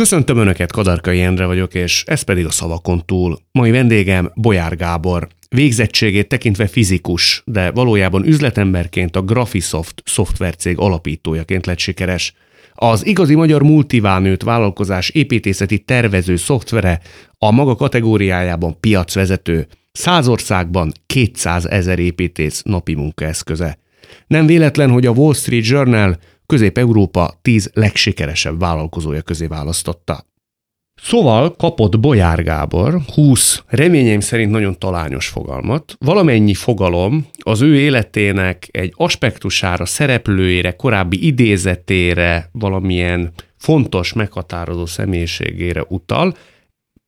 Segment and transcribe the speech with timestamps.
[0.00, 3.38] Köszöntöm Önöket, Kadarkai Endre vagyok, és ez pedig a szavakon túl.
[3.52, 5.28] Mai vendégem Bolyár Gábor.
[5.48, 12.34] Végzettségét tekintve fizikus, de valójában üzletemberként a Graphisoft szoftvercég alapítójaként lett sikeres.
[12.74, 17.00] Az igazi magyar multivánőt vállalkozás építészeti tervező szoftvere
[17.38, 23.78] a maga kategóriájában piacvezető, száz országban 200 ezer építész napi munkaeszköze.
[24.26, 30.26] Nem véletlen, hogy a Wall Street Journal Közép-Európa 10 legsikeresebb vállalkozója közé választotta.
[31.02, 35.96] Szóval kapott Bolyár Gábor 20 reményeim szerint nagyon talányos fogalmat.
[35.98, 46.36] Valamennyi fogalom az ő életének egy aspektusára, szereplőjére, korábbi idézetére, valamilyen fontos, meghatározó személyiségére utal.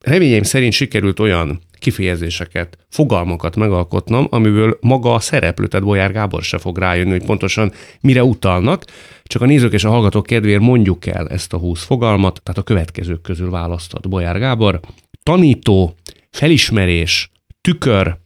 [0.04, 6.58] Reményeim szerint sikerült olyan kifejezéseket, fogalmakat megalkotnom, amiből maga a szereplő, tehát Bolyár Gábor se
[6.58, 8.84] fog rájönni, hogy pontosan mire utalnak,
[9.22, 12.64] csak a nézők és a hallgatók kedvéért mondjuk el ezt a húsz fogalmat, tehát a
[12.64, 14.80] következők közül választott Bolyár Gábor.
[15.22, 15.94] Tanító,
[16.30, 17.30] felismerés,
[17.60, 18.16] tükör,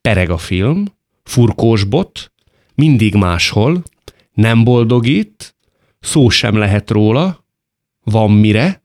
[0.00, 0.84] pereg a film,
[1.22, 2.32] furkósbot,
[2.74, 3.82] mindig máshol,
[4.32, 5.56] nem boldogít,
[6.00, 7.44] szó sem lehet róla,
[8.04, 8.82] van mire,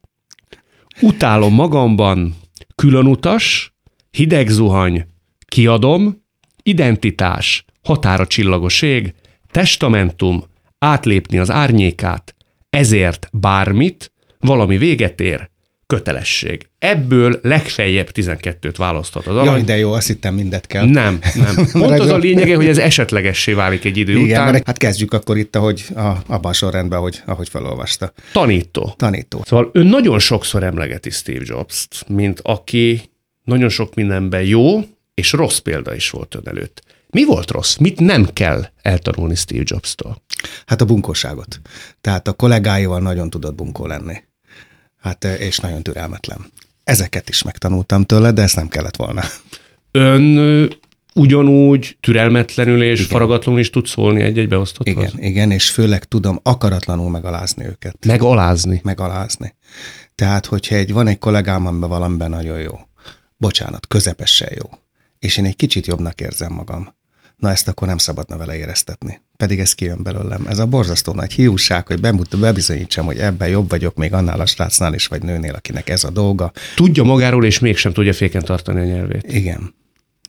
[1.01, 2.35] utálom magamban,
[2.75, 3.75] különutas,
[4.11, 5.07] hideg zuhany,
[5.47, 6.23] kiadom,
[6.63, 9.13] identitás, határa csillagoség,
[9.51, 10.43] testamentum,
[10.79, 12.35] átlépni az árnyékát,
[12.69, 15.49] ezért bármit, valami véget ér,
[15.87, 16.69] kötelesség.
[16.79, 19.45] Ebből legfeljebb 12-t választhat az alany.
[19.45, 20.85] Jaj, de jó, azt hittem mindet kell.
[20.85, 21.55] Nem, nem.
[21.71, 24.51] Pont az a lényege, hogy ez esetlegessé válik egy idő Igen, után.
[24.51, 28.13] Mert hát kezdjük akkor itt, ahogy a, abban a sorrendben, ahogy, ahogy felolvasta.
[28.31, 28.93] Tanító.
[28.97, 29.41] Tanító.
[29.45, 33.01] Szóval ő nagyon sokszor emlegeti Steve Jobs-t, mint aki
[33.47, 34.79] nagyon sok mindenben jó,
[35.13, 36.83] és rossz példa is volt ön előtt.
[37.09, 37.75] Mi volt rossz?
[37.75, 40.23] Mit nem kell eltanulni Steve Jobs-tól?
[40.65, 41.61] Hát a bunkóságot.
[42.01, 44.15] Tehát a kollégáival nagyon tudott bunkó lenni.
[44.99, 46.45] Hát, és nagyon türelmetlen.
[46.83, 49.21] Ezeket is megtanultam tőle, de ezt nem kellett volna.
[49.91, 50.69] Ön
[51.13, 53.11] ugyanúgy türelmetlenül és igen.
[53.11, 54.87] faragatlanul is tud szólni egy-egy beosztott?
[54.87, 58.05] Igen, igen, és főleg tudom akaratlanul megalázni őket.
[58.05, 58.81] Megalázni?
[58.83, 59.55] Megalázni.
[60.15, 62.79] Tehát, hogyha egy, van egy kollégám, amiben valamiben nagyon jó,
[63.37, 64.69] bocsánat, közepesen jó,
[65.19, 66.95] és én egy kicsit jobbnak érzem magam,
[67.37, 69.21] na ezt akkor nem szabadna vele éreztetni.
[69.37, 70.45] Pedig ez kijön belőlem.
[70.47, 74.45] Ez a borzasztó nagy hiúság, hogy bemut, bebizonyítsam, hogy ebben jobb vagyok még annál a
[74.45, 76.51] srácnál is, vagy nőnél, akinek ez a dolga.
[76.75, 79.33] Tudja magáról, és mégsem tudja féken tartani a nyelvét.
[79.33, 79.75] Igen.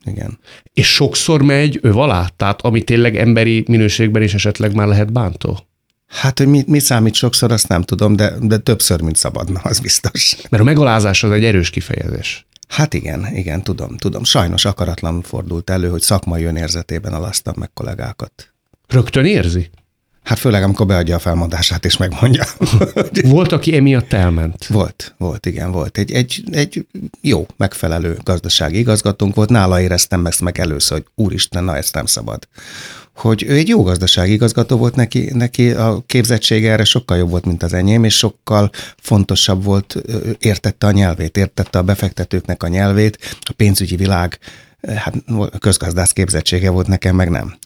[0.04, 0.38] Igen.
[0.72, 2.30] És sokszor megy ő alá?
[2.36, 5.66] Tehát ami tényleg emberi minőségben is esetleg már lehet bántó?
[6.06, 9.78] Hát, hogy mi, mi számít sokszor, azt nem tudom, de, de többször, mint szabadna, az
[9.80, 10.36] biztos.
[10.50, 12.46] Mert a megalázás az egy erős kifejezés.
[12.68, 14.24] Hát igen, igen, tudom, tudom.
[14.24, 18.52] Sajnos akaratlan fordult elő, hogy szakmai önérzetében alasztam meg kollégákat.
[18.86, 19.70] Rögtön érzi?
[20.28, 22.44] Hát főleg, amikor beadja a felmondását és megmondja.
[23.22, 24.66] volt, aki emiatt elment?
[24.66, 25.98] Volt, volt, igen, volt.
[25.98, 26.86] Egy, egy, egy
[27.20, 29.48] jó, megfelelő gazdasági igazgatónk volt.
[29.48, 32.48] Nála éreztem ezt meg először, hogy úristen, na ezt nem szabad
[33.14, 37.44] hogy ő egy jó gazdasági igazgató volt, neki, neki a képzettsége erre sokkal jobb volt,
[37.44, 39.96] mint az enyém, és sokkal fontosabb volt,
[40.38, 44.38] értette a nyelvét, értette a befektetőknek a nyelvét, a pénzügyi világ
[44.86, 45.14] hát
[45.58, 47.56] közgazdász képzettsége volt nekem, meg nem.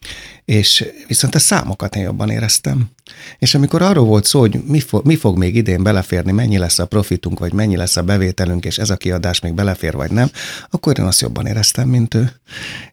[0.44, 2.90] És viszont a számokat én jobban éreztem.
[3.38, 6.78] És amikor arról volt szó, hogy mi fog, mi fog még idén beleférni, mennyi lesz
[6.78, 10.30] a profitunk, vagy mennyi lesz a bevételünk, és ez a kiadás még belefér, vagy nem,
[10.70, 12.32] akkor én azt jobban éreztem, mint ő.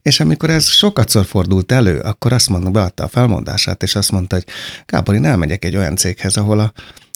[0.02, 4.36] És amikor ez sokatszor fordult elő, akkor azt mondom, beadta a felmondását, és azt mondta,
[4.36, 4.46] hogy
[4.86, 6.74] Gábor, én elmegyek egy olyan céghez, ahol a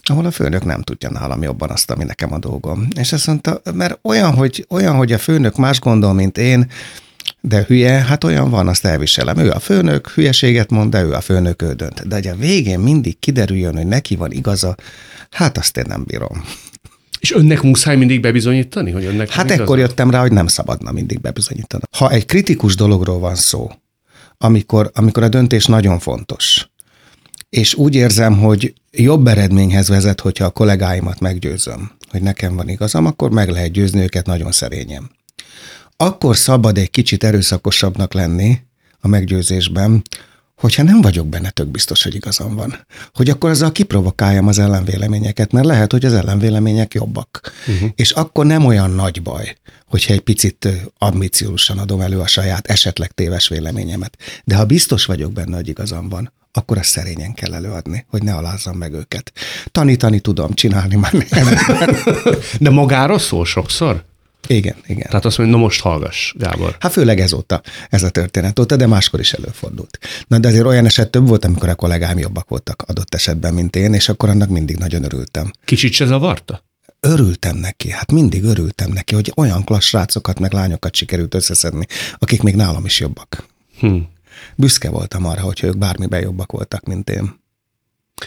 [0.09, 2.87] ahol a főnök nem tudja nálam jobban azt, ami nekem a dolgom.
[2.95, 6.71] És azt mondta, mert olyan, hogy, olyan, hogy a főnök más gondol, mint én,
[7.41, 9.37] de hülye, hát olyan van, azt elviselem.
[9.37, 12.07] Ő a főnök, hülyeséget mond, de ő a főnök, ő dönt.
[12.07, 14.75] De hogy a végén mindig kiderüljön, hogy neki van igaza,
[15.29, 16.43] hát azt én nem bírom.
[17.19, 19.79] És önnek muszáj mindig bebizonyítani, hogy önnek Hát ekkor igaza?
[19.79, 21.83] jöttem rá, hogy nem szabadna mindig bebizonyítani.
[21.97, 23.71] Ha egy kritikus dologról van szó,
[24.37, 26.69] amikor, amikor a döntés nagyon fontos,
[27.49, 33.05] és úgy érzem, hogy jobb eredményhez vezet, hogyha a kollégáimat meggyőzöm, hogy nekem van igazam,
[33.05, 35.11] akkor meg lehet győzni őket nagyon szerényen.
[35.97, 38.59] Akkor szabad egy kicsit erőszakosabbnak lenni
[38.99, 40.01] a meggyőzésben,
[40.55, 42.85] hogyha nem vagyok benne tök biztos, hogy igazam van.
[43.13, 47.53] Hogy akkor azzal kiprovokáljam az ellenvéleményeket, mert lehet, hogy az ellenvélemények jobbak.
[47.67, 47.89] Uh-huh.
[47.95, 49.55] És akkor nem olyan nagy baj,
[49.87, 50.67] hogyha egy picit
[50.97, 54.17] ambiciósan adom elő a saját esetleg téves véleményemet.
[54.43, 58.33] De ha biztos vagyok benne, hogy igazam van, akkor azt szerényen kell előadni, hogy ne
[58.33, 59.31] alázzam meg őket.
[59.65, 61.47] Tanítani tudom, csinálni már nem.
[62.59, 64.03] De magára szól sokszor?
[64.47, 65.07] Igen, igen.
[65.07, 66.75] Tehát azt mondja, na most hallgass, Gábor.
[66.79, 69.99] Hát főleg ezóta, ez a történet óta, de máskor is előfordult.
[70.27, 73.75] Na de azért olyan eset több volt, amikor a kollégám jobbak voltak adott esetben, mint
[73.75, 75.51] én, és akkor annak mindig nagyon örültem.
[75.65, 76.63] Kicsit se zavarta?
[77.03, 81.85] örültem neki, hát mindig örültem neki, hogy olyan klassz srácokat meg lányokat sikerült összeszedni,
[82.17, 83.45] akik még nálam is jobbak.
[83.79, 83.97] Hm.
[84.55, 87.41] Büszke voltam arra, hogy ők bármiben jobbak voltak, mint én.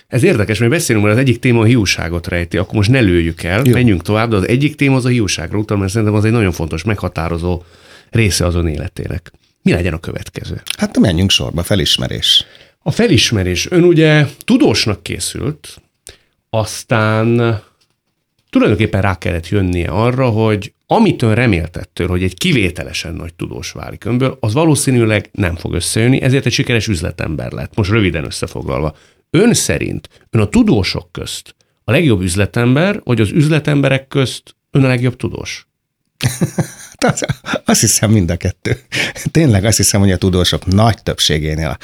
[0.07, 3.43] Ez érdekes, mert beszélünk, mert az egyik téma a hiúságot rejti, akkor most ne lőjük
[3.43, 3.73] el, Jó.
[3.73, 6.53] menjünk tovább, de az egyik téma az a hiúságra utal, mert szerintem az egy nagyon
[6.53, 7.63] fontos, meghatározó
[8.11, 9.33] része azon életének.
[9.63, 10.63] Mi legyen a következő?
[10.79, 12.45] Hát menjünk sorba, felismerés.
[12.79, 13.71] A felismerés.
[13.71, 15.83] Ön ugye tudósnak készült,
[16.51, 17.61] aztán
[18.51, 24.05] tulajdonképpen rá kellett jönnie arra, hogy amit ön reméltettől, hogy egy kivételesen nagy tudós válik
[24.05, 27.77] önből, az valószínűleg nem fog összejönni, ezért egy sikeres üzletember lett.
[27.77, 28.97] Most röviden összefoglalva.
[29.31, 31.55] Ön szerint, ön a tudósok közt
[31.85, 35.67] a legjobb üzletember, vagy az üzletemberek közt ön a legjobb tudós?
[37.65, 38.81] Azt hiszem mind a kettő.
[39.31, 41.77] Tényleg azt hiszem, hogy a tudósok nagy többségénél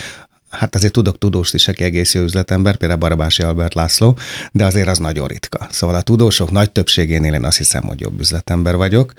[0.53, 4.19] Hát azért tudok tudóst is, aki egész jó üzletember, például Barabási Albert László,
[4.53, 5.67] de azért az nagyon ritka.
[5.71, 9.13] Szóval a tudósok nagy többségénél én azt hiszem, hogy jobb üzletember vagyok,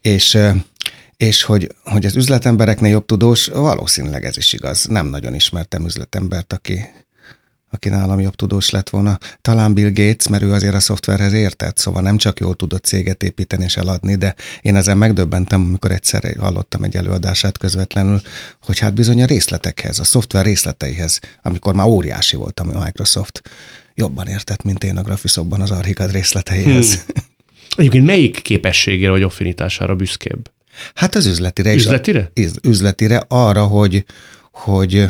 [0.00, 0.38] és
[1.16, 4.84] és hogy, hogy az üzletembereknél jobb tudós, valószínűleg ez is igaz.
[4.84, 6.80] Nem nagyon ismertem üzletembert, aki,
[7.76, 9.18] aki nálam jobb tudós lett volna.
[9.40, 13.22] Talán Bill Gates, mert ő azért a szoftverhez értett, szóval nem csak jól tudott céget
[13.22, 18.20] építeni és eladni, de én ezen megdöbbentem, amikor egyszer hallottam egy előadását közvetlenül,
[18.62, 23.42] hogy hát bizony a részletekhez, a szoftver részleteihez, amikor már óriási voltam a Microsoft,
[23.94, 26.94] jobban értett, mint én a Graphisoftban az Archicad részleteihez.
[26.94, 27.24] Hmm.
[27.76, 30.50] Egyébként melyik képességére vagy affinitására büszkébb?
[30.94, 31.74] Hát az üzletire.
[31.74, 32.30] Üzletire?
[32.34, 34.04] Is, üzletire arra, hogy,
[34.52, 35.04] hogy,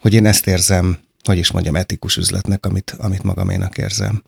[0.00, 4.22] hogy én ezt érzem hogy is mondjam, etikus üzletnek, amit, amit magaménak érzem.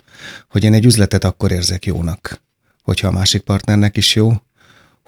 [0.48, 2.40] Hogy én egy üzletet akkor érzek jónak,
[2.82, 4.32] hogyha a másik partnernek is jó,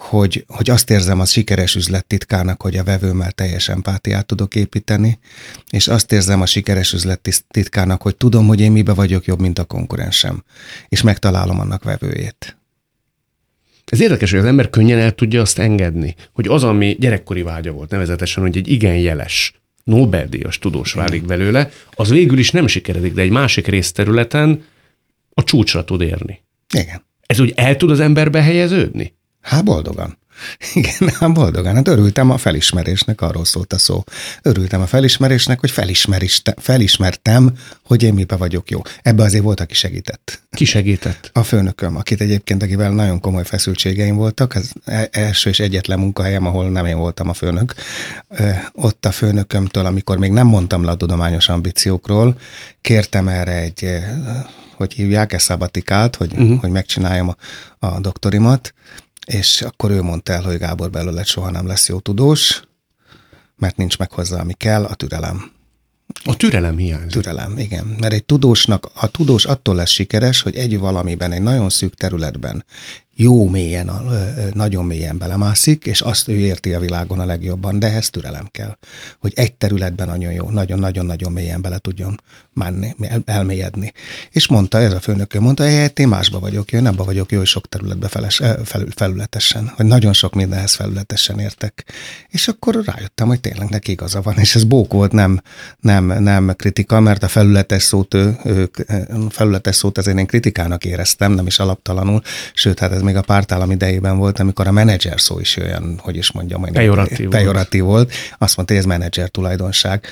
[0.01, 5.19] hogy, hogy azt érzem az sikeres üzlet titkának, hogy a vevőmmel teljes empátiát tudok építeni,
[5.71, 9.59] és azt érzem a sikeres üzlet titkának, hogy tudom, hogy én mibe vagyok jobb, mint
[9.59, 10.45] a konkurensem,
[10.89, 12.57] és megtalálom annak vevőjét.
[13.85, 17.73] Ez érdekes, hogy az ember könnyen el tudja azt engedni, hogy az, ami gyerekkori vágya
[17.73, 23.15] volt, nevezetesen, hogy egy igen jeles, Nobel-díjas tudós válik belőle, az végül is nem sikeredik,
[23.15, 24.65] de egy másik részterületen
[25.35, 26.43] a csúcsra tud érni.
[26.75, 27.05] Igen.
[27.27, 29.15] Ez úgy el tud az emberbe helyeződni?
[29.41, 30.19] Hát boldogan.
[30.75, 31.75] Igen, hát boldogan.
[31.75, 34.05] Hát örültem a felismerésnek, arról szólt a szó.
[34.43, 35.73] Örültem a felismerésnek, hogy
[36.57, 37.53] felismertem,
[37.85, 38.83] hogy én mibe vagyok jó.
[39.03, 40.43] Ebbe azért volt, aki segített.
[40.51, 41.31] Ki segített?
[41.33, 44.55] A főnököm, akit egyébként, akivel nagyon komoly feszültségeim voltak.
[44.55, 47.75] Ez e- első és egyetlen munkahelyem, ahol nem én voltam a főnök.
[48.73, 52.39] Ott a főnökömtől, amikor még nem mondtam le a tudományos ambíciókról,
[52.81, 54.01] kértem erre egy
[54.81, 56.61] hogy hívják, ezt szabatikát, hogy, uh-huh.
[56.61, 57.37] hogy megcsináljam a,
[57.87, 58.75] a doktorimat,
[59.31, 62.63] és akkor ő mondta el, hogy Gábor belőle soha nem lesz jó tudós,
[63.57, 65.53] mert nincs meg hozzá, ami kell, a türelem.
[66.25, 67.11] A türelem hiányzik.
[67.11, 67.97] Türelem, igen.
[68.01, 72.65] Mert egy tudósnak, a tudós attól lesz sikeres, hogy egy valamiben, egy nagyon szűk területben
[73.21, 73.91] jó mélyen,
[74.53, 78.77] nagyon mélyen belemászik, és azt ő érti a világon a legjobban, de ehhez türelem kell,
[79.19, 82.21] hogy egy területben nagyon jó, nagyon-nagyon-nagyon mélyen bele tudjon
[82.53, 82.95] menni,
[83.25, 83.93] elmélyedni.
[84.31, 87.33] És mondta, ez a főnök, mondta, hogy hát én másba vagyok jó, én abba vagyok
[87.33, 91.85] jó, sok területbe feles, felül, felületesen, hogy nagyon sok mindenhez felületesen értek.
[92.29, 95.41] És akkor rájöttem, hogy tényleg neki igaza van, és ez bók volt, nem,
[95.81, 98.71] nem, nem kritika, mert a felületes szót, ő, ő,
[99.29, 102.23] felületes szót ezért én kritikának éreztem, nem is alaptalanul,
[102.55, 106.17] sőt, hát ez még a pártállam idejében volt, amikor a menedzser szó is olyan, hogy
[106.17, 108.13] is mondjam, hogy pejoratív, pejoratív volt.
[108.13, 108.35] volt.
[108.39, 110.07] Azt mondta, hogy ez menedzser tulajdonság.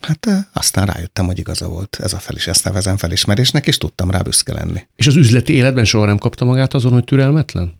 [0.00, 1.98] Hát aztán rájöttem, hogy igaza volt.
[2.02, 4.86] Ez a fel is, ezt nevezem felismerésnek, és tudtam rá büszke lenni.
[4.96, 7.74] És az üzleti életben soha nem kapta magát azon, hogy türelmetlen?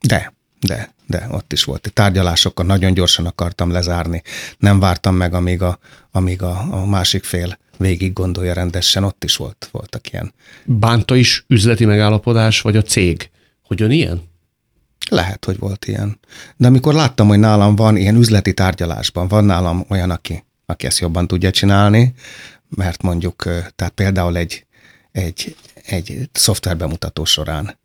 [0.00, 1.90] De, de, de ott is volt.
[1.94, 4.22] Tárgyalásokkal nagyon gyorsan akartam lezárni.
[4.58, 5.78] Nem vártam meg, amíg a,
[6.10, 10.32] amíg a, a másik fél végig gondolja rendesen, ott is volt, voltak ilyen.
[10.64, 13.30] Bánta is üzleti megállapodás, vagy a cég,
[13.62, 14.22] hogy ön ilyen?
[15.10, 16.18] Lehet, hogy volt ilyen.
[16.56, 20.98] De amikor láttam, hogy nálam van ilyen üzleti tárgyalásban, van nálam olyan, aki, aki ezt
[20.98, 22.14] jobban tudja csinálni,
[22.68, 23.42] mert mondjuk,
[23.76, 24.66] tehát például egy,
[25.12, 27.78] egy, egy szoftverbemutató során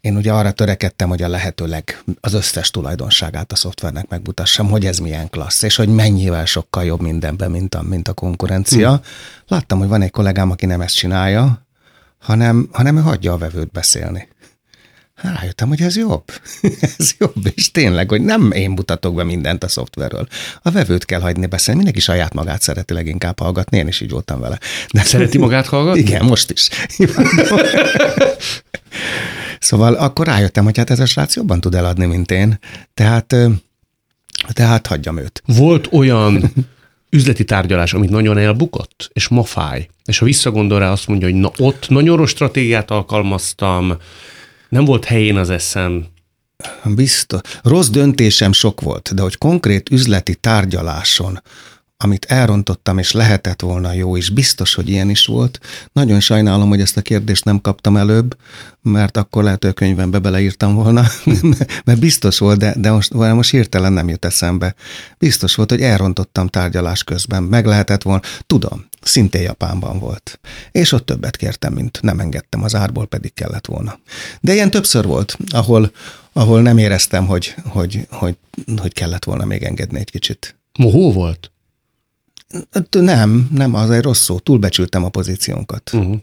[0.00, 4.98] én ugye arra törekedtem, hogy a lehetőleg az összes tulajdonságát a szoftvernek megmutassam, hogy ez
[4.98, 8.88] milyen klassz, és hogy mennyivel sokkal jobb mindenben, mint a, mint a konkurencia.
[8.88, 9.00] Hmm.
[9.46, 11.66] Láttam, hogy van egy kollégám, aki nem ezt csinálja,
[12.18, 14.28] hanem, hanem ő hagyja a vevőt beszélni.
[15.14, 16.24] Hát rájöttem, hogy ez jobb.
[16.98, 20.26] ez jobb, és tényleg, hogy nem én mutatok be mindent a szoftverről.
[20.62, 24.40] A vevőt kell hagyni beszélni, mindenki saját magát szereti leginkább hallgatni, én is így voltam
[24.40, 24.58] vele.
[24.92, 26.00] De Szereti magát hallgatni?
[26.00, 26.68] Igen, most is.
[29.58, 32.58] Szóval akkor rájöttem, hogy hát ez a srác jobban tud eladni, mint én.
[32.94, 33.36] Tehát,
[34.52, 35.42] tehát hagyjam őt.
[35.46, 36.52] Volt olyan
[37.10, 41.36] üzleti tárgyalás, amit nagyon elbukott, és ma fáj, és ha visszagondol rá, azt mondja, hogy
[41.36, 43.96] na ott nagyon rossz stratégiát alkalmaztam,
[44.68, 46.06] nem volt helyén az eszem.
[46.84, 47.40] Biztos.
[47.62, 51.42] Rossz döntésem sok volt, de hogy konkrét üzleti tárgyaláson
[51.98, 55.60] amit elrontottam, és lehetett volna jó, és biztos, hogy ilyen is volt.
[55.92, 58.36] Nagyon sajnálom, hogy ezt a kérdést nem kaptam előbb,
[58.82, 61.04] mert akkor lehet, hogy a könyvembe beleírtam volna,
[61.84, 64.74] mert biztos volt, de, de most, most hirtelen nem jut eszembe.
[65.18, 68.20] Biztos volt, hogy elrontottam tárgyalás közben, meg lehetett volna.
[68.46, 70.40] Tudom, szintén Japánban volt.
[70.72, 73.98] És ott többet kértem, mint nem engedtem az árból, pedig kellett volna.
[74.40, 75.90] De ilyen többször volt, ahol,
[76.32, 78.36] ahol nem éreztem, hogy, hogy, hogy,
[78.76, 80.56] hogy kellett volna még engedni egy kicsit.
[80.78, 81.50] Mohó volt?
[82.90, 84.38] Nem, nem, az egy rossz szó.
[84.38, 85.90] Túlbecsültem a pozíciónkat.
[85.92, 86.16] Uh-huh.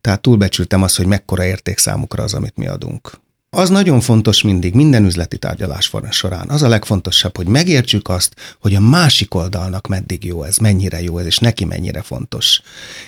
[0.00, 3.20] Tehát túlbecsültem azt, hogy mekkora érték számukra az, amit mi adunk.
[3.56, 6.48] Az nagyon fontos mindig, minden üzleti tárgyalás során.
[6.48, 11.18] Az a legfontosabb, hogy megértsük azt, hogy a másik oldalnak meddig jó ez, mennyire jó
[11.18, 12.60] ez, és neki mennyire fontos.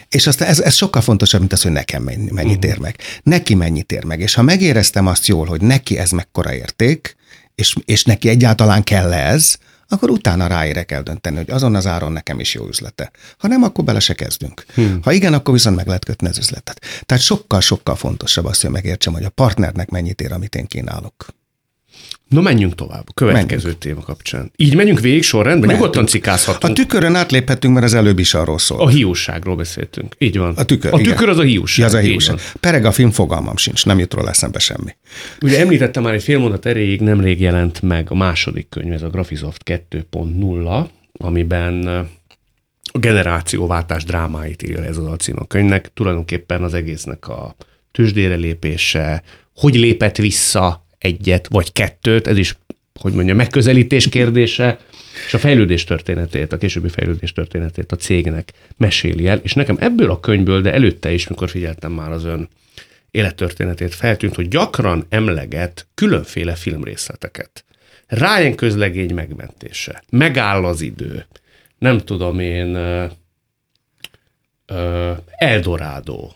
[0.09, 2.65] És aztán ez, ez sokkal fontosabb, mint az, hogy nekem mennyit uh-huh.
[2.65, 2.97] ér meg.
[3.23, 4.21] Neki mennyit ér meg.
[4.21, 7.17] És ha megéreztem azt jól, hogy neki ez mekkora érték,
[7.55, 12.41] és, és neki egyáltalán kell ez, akkor utána ráérek eldönteni, hogy azon az áron nekem
[12.41, 13.11] is jó üzlete.
[13.39, 14.65] Ha nem, akkor bele se kezdünk.
[14.75, 14.99] Hmm.
[15.03, 16.81] Ha igen, akkor viszont meg lehet kötni az üzletet.
[17.07, 21.27] Tehát sokkal-sokkal fontosabb azt, hogy megértsem, hogy a partnernek mennyit ér, amit én kínálok.
[22.29, 23.05] No, menjünk tovább.
[23.07, 23.79] A következő menjünk.
[23.79, 24.53] téma kapcsán.
[24.57, 25.79] Így menjünk végig sorrendben, Mentünk.
[25.79, 26.73] nyugodtan cikázhatunk.
[26.73, 28.81] A tükörön átléphetünk, mert az előbb is arról szól.
[28.81, 30.15] A hiúságról beszéltünk.
[30.19, 30.55] Így van.
[30.57, 31.29] A tükör, a tükör igen.
[31.29, 31.79] az a hiúság.
[31.79, 32.39] Ja, az a hiúság.
[32.61, 34.97] Pereg a film fogalmam sincs, nem jut róla eszembe semmi.
[35.41, 39.09] Ugye említettem már egy fél mondat erejéig, nemrég jelent meg a második könyv, ez a
[39.09, 41.87] Graphisoft 2.0, amiben
[42.93, 45.91] a generációváltás drámáit ír ez az a cím a könyvnek.
[45.95, 47.57] Tulajdonképpen az egésznek a
[47.93, 49.23] tőzsdére lépése,
[49.55, 52.57] hogy lépett vissza egyet vagy kettőt, ez is,
[53.01, 54.79] hogy mondja, megközelítés kérdése,
[55.27, 60.11] és a fejlődés történetét, a későbbi fejlődés történetét a cégnek meséli el, és nekem ebből
[60.11, 62.49] a könyvből, de előtte is, mikor figyeltem már az ön
[63.11, 67.65] élettörténetét, feltűnt, hogy gyakran emleget különféle filmrészleteket.
[68.07, 71.27] Ryan közlegény megmentése, megáll az idő,
[71.79, 72.77] nem tudom én,
[75.37, 76.31] Eldorado,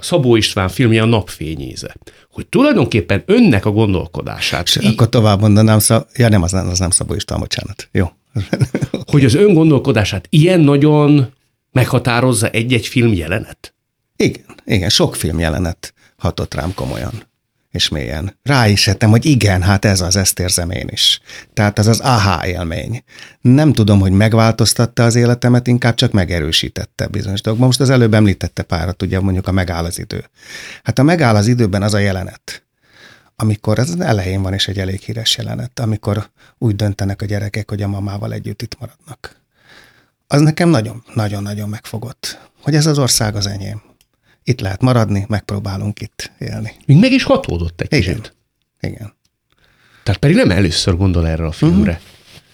[0.00, 1.94] Szabó István filmje a napfényéze,
[2.30, 4.66] hogy tulajdonképpen önnek a gondolkodását.
[4.66, 6.06] És í- akkor tovább mondanám, szab...
[6.16, 7.88] ja nem, az nem, az nem Szabó István, bocsánat.
[7.92, 8.06] Jó.
[9.12, 11.32] hogy az ön gondolkodását ilyen nagyon
[11.72, 13.74] meghatározza egy-egy film jelenet?
[14.16, 17.12] Igen, igen, sok film jelenet hatott rám komolyan
[17.70, 18.38] és mélyen.
[18.42, 21.20] Rá is ettem, hogy igen, hát ez az, ezt érzem én is.
[21.54, 23.02] Tehát az az aha élmény.
[23.40, 27.64] Nem tudom, hogy megváltoztatta az életemet, inkább csak megerősítette bizonyos dolgok.
[27.64, 30.24] Most az előbb említette párat, ugye mondjuk a megáll az idő.
[30.82, 32.64] Hát a megáll az időben az a jelenet,
[33.36, 37.82] amikor az elején van, és egy elég híres jelenet, amikor úgy döntenek a gyerekek, hogy
[37.82, 39.36] a mamával együtt itt maradnak.
[40.26, 43.87] Az nekem nagyon-nagyon-nagyon megfogott, hogy ez az ország az enyém
[44.48, 46.72] itt lehet maradni, megpróbálunk itt élni.
[46.86, 48.14] Még meg is hatódott egy Igen.
[48.14, 48.36] kicsit.
[48.80, 49.12] Igen.
[50.02, 51.90] Tehát pedig nem először gondol erre a filmre.
[51.90, 52.06] Uh-huh.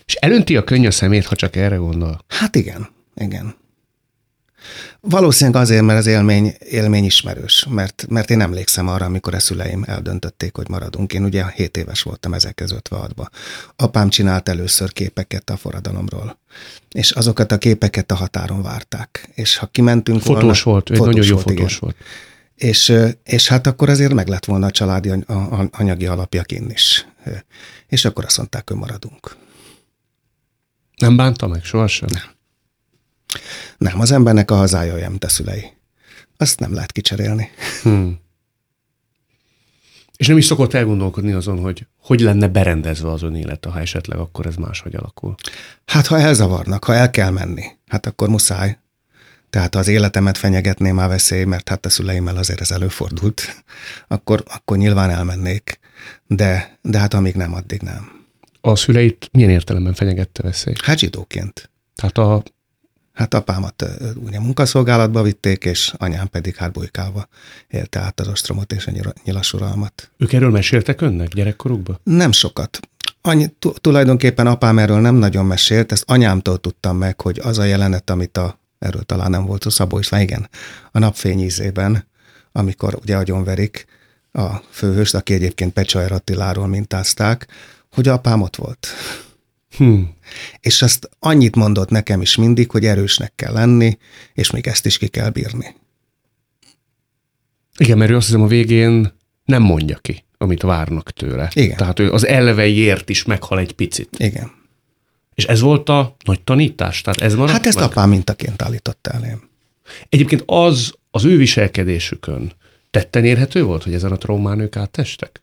[0.06, 2.18] És elönti a könny a szemét, ha csak erre gondol.
[2.28, 3.54] Hát igen, igen.
[5.00, 9.84] Valószínűleg azért, mert az élmény, élmény ismerős, mert, mert én emlékszem arra, amikor a szüleim
[9.86, 11.12] eldöntötték, hogy maradunk.
[11.12, 13.26] Én ugye 7 éves voltam 1956-ban.
[13.76, 16.38] Apám csinált először képeket a forradalomról,
[16.90, 19.28] és azokat a képeket a határon várták.
[19.34, 20.80] És ha kimentünk fotós volna...
[20.86, 21.78] volt, egy nagyon jó volt, fotós igen.
[21.80, 21.96] volt.
[22.54, 22.92] És,
[23.24, 25.24] és hát akkor azért meg lett volna a családi
[25.70, 27.06] anyagi alapja kinn is.
[27.86, 29.36] És akkor azt mondták, hogy maradunk.
[30.96, 32.08] Nem bánta meg sohasem?
[32.12, 32.33] Nem.
[33.78, 35.72] Nem, az embernek a hazája olyan, mint a szülei.
[36.36, 37.50] Azt nem lehet kicserélni.
[37.82, 38.22] Hmm.
[40.16, 44.18] És nem is szokott elgondolkodni azon, hogy hogy lenne berendezve az ön élete, ha esetleg
[44.18, 45.34] akkor ez máshogy alakul?
[45.84, 48.78] Hát, ha elzavarnak, ha el kell menni, hát akkor muszáj.
[49.50, 53.64] Tehát ha az életemet fenyegetné már veszély, mert hát a szüleimmel azért ez előfordult,
[54.08, 55.78] akkor, akkor nyilván elmennék.
[56.26, 58.26] De, de hát amíg nem, addig nem.
[58.60, 60.74] A szüleit milyen értelemben fenyegette veszély?
[60.82, 61.70] Hát zsidóként.
[61.94, 62.42] Tehát a
[63.14, 67.28] Hát apámat ugye munkaszolgálatba vitték, és anyám pedig hát bujkálva
[67.68, 70.10] élte át az ostromot és a nyilasuralmat.
[70.16, 72.00] Ők erről meséltek önnek gyerekkorukban?
[72.02, 72.80] Nem sokat.
[73.20, 78.10] Annyi, tulajdonképpen apám erről nem nagyon mesélt, ezt anyámtól tudtam meg, hogy az a jelenet,
[78.10, 80.48] amit a, erről talán nem volt a Szabó István, igen,
[80.92, 82.06] a napfény ízében,
[82.52, 83.86] amikor ugye agyonverik
[84.32, 87.46] a főhőst, aki egyébként Pecsajr Attiláról mintázták,
[87.92, 88.86] hogy apám ott volt.
[89.76, 90.14] Hmm.
[90.60, 93.98] És azt annyit mondott nekem is mindig, hogy erősnek kell lenni,
[94.34, 95.74] és még ezt is ki kell bírni.
[97.78, 99.12] Igen, mert ő azt hiszem a végén
[99.44, 101.50] nem mondja ki, amit várnak tőle.
[101.54, 101.76] Igen.
[101.76, 104.08] Tehát ő az elveiért is meghal egy picit.
[104.18, 104.50] Igen.
[105.34, 107.00] És ez volt a nagy tanítás?
[107.00, 107.84] Tehát ez maradt Hát ezt meg?
[107.84, 109.48] apám mintaként állította elém.
[110.08, 112.52] Egyébként az az ő viselkedésükön
[112.90, 115.42] tetten érhető volt, hogy ezen a traumán ők áttestek?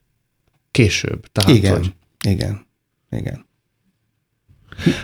[0.71, 1.25] Később.
[1.31, 1.93] Tehát, Igen, Hogy,
[2.27, 2.65] igen,
[3.11, 3.45] igen.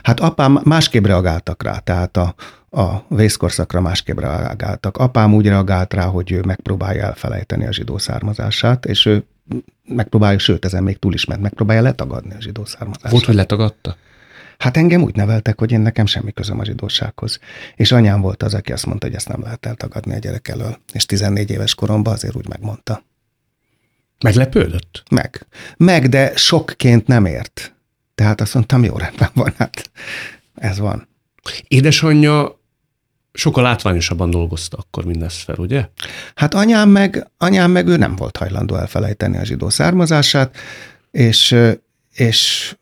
[0.03, 2.35] Hát apám másképp reagáltak rá, tehát a,
[2.69, 4.97] a vészkorszakra másképp reagáltak.
[4.97, 9.25] Apám úgy reagált rá, hogy ő megpróbálja elfelejteni a zsidó származását, és ő
[9.87, 13.11] megpróbálja, sőt, ezen még túl is ment, megpróbálja letagadni a zsidó származását.
[13.11, 13.97] volt, hogy letagadta?
[14.57, 17.39] Hát engem úgy neveltek, hogy én nekem semmi közöm a zsidósághoz.
[17.75, 20.77] És anyám volt az, aki azt mondta, hogy ezt nem lehet eltagadni a gyerek elől.
[20.93, 23.03] És 14 éves koromban azért úgy megmondta.
[24.23, 25.03] Meglepődött?
[25.11, 25.47] Meg.
[25.77, 27.75] Meg, de sokként nem ért.
[28.17, 29.91] Tehát azt mondtam, jó rendben van, hát
[30.55, 31.07] ez van.
[31.67, 32.59] Édesanyja
[33.33, 35.87] sokkal látványosabban dolgozta akkor mindezt fel, ugye?
[36.35, 40.57] Hát anyám meg, anyám meg ő nem volt hajlandó elfelejteni a zsidó származását,
[41.11, 41.55] és,
[42.13, 42.75] és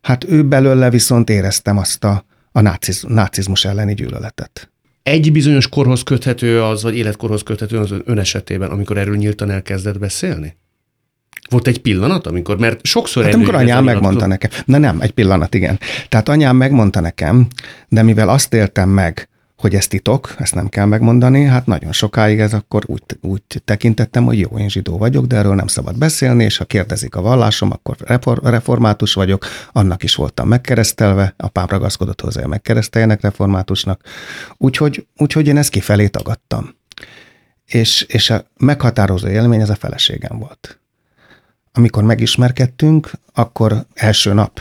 [0.00, 4.70] hát ő belőle viszont éreztem azt a, a náciz, nácizmus elleni gyűlöletet.
[5.02, 9.98] Egy bizonyos korhoz köthető az, vagy életkorhoz köthető az ön esetében, amikor erről nyíltan elkezdett
[9.98, 10.56] beszélni?
[11.48, 15.54] Volt egy pillanat, amikor, mert sokszor Hát amikor anyám megmondta nekem, na nem, egy pillanat,
[15.54, 15.78] igen.
[16.08, 17.46] Tehát anyám megmondta nekem,
[17.88, 19.28] de mivel azt éltem meg,
[19.58, 24.24] hogy ez titok, ezt nem kell megmondani, hát nagyon sokáig ez akkor úgy, úgy tekintettem,
[24.24, 27.70] hogy jó, én zsidó vagyok, de erről nem szabad beszélni, és ha kérdezik a vallásom,
[27.72, 27.96] akkor
[28.42, 34.00] református vagyok, annak is voltam megkeresztelve, apám ragaszkodott hozzá, hogy megkereszteljenek reformátusnak,
[34.56, 36.74] úgyhogy, úgyhogy én ezt kifelé tagadtam.
[37.66, 40.78] És, és a meghatározó élmény ez a feleségem volt.
[41.78, 44.60] Amikor megismerkedtünk, akkor első nap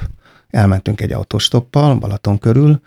[0.50, 2.82] elmentünk egy autostoppal Balaton körül,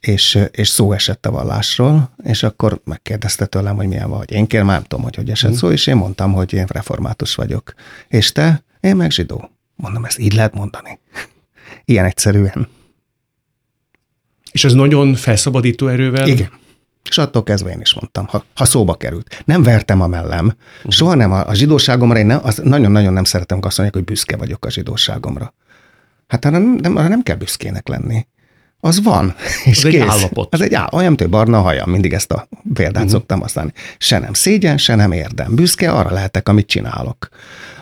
[0.00, 4.32] és, és szó esett a vallásról, és akkor megkérdezte tőlem, hogy milyen vagy.
[4.32, 5.54] Én kérem, nem tudom, hogy hogy esett mm.
[5.54, 7.74] szó, és én mondtam, hogy én református vagyok.
[8.08, 8.62] És te?
[8.80, 9.50] Én meg zsidó.
[9.76, 10.98] Mondom, ezt így lehet mondani.
[11.84, 12.68] Ilyen egyszerűen.
[14.52, 16.28] És ez nagyon felszabadító erővel?
[16.28, 16.50] Igen.
[17.08, 19.42] És attól kezdve én is mondtam, ha, ha szóba került.
[19.44, 20.56] Nem vertem a mellem.
[20.88, 24.64] Soha nem a, a zsidóságomra, én ne, nagyon-nagyon nem szeretem azt mondani, hogy büszke vagyok
[24.64, 25.54] a zsidóságomra.
[26.26, 28.26] Hát arra nem, nem, arra nem kell büszkének lenni.
[28.80, 29.34] Az van.
[29.64, 30.02] És az kész.
[30.02, 30.54] egy állapot.
[30.54, 33.10] Az egy áll, olyan, mint barna haja, mindig ezt a példát uh-huh.
[33.10, 33.72] szoktam használni.
[33.98, 35.54] Se nem szégyen, se nem érdem.
[35.54, 37.28] Büszke arra lehetek, amit csinálok.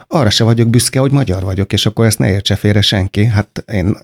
[0.07, 3.25] Arra se vagyok büszke, hogy magyar vagyok, és akkor ezt ne értse félre senki.
[3.25, 3.97] Hát én,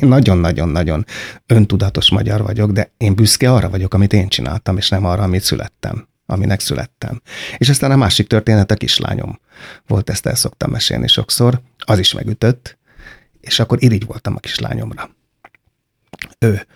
[0.00, 1.06] nagyon-nagyon-nagyon
[1.46, 5.42] öntudatos magyar vagyok, de én büszke arra vagyok, amit én csináltam, és nem arra, amit
[5.42, 7.20] születtem aminek születtem.
[7.56, 9.40] És aztán a másik történet a kislányom
[9.86, 12.78] volt, ezt el szoktam mesélni sokszor, az is megütött,
[13.40, 15.10] és akkor irigy voltam a kislányomra
[16.38, 16.66] ő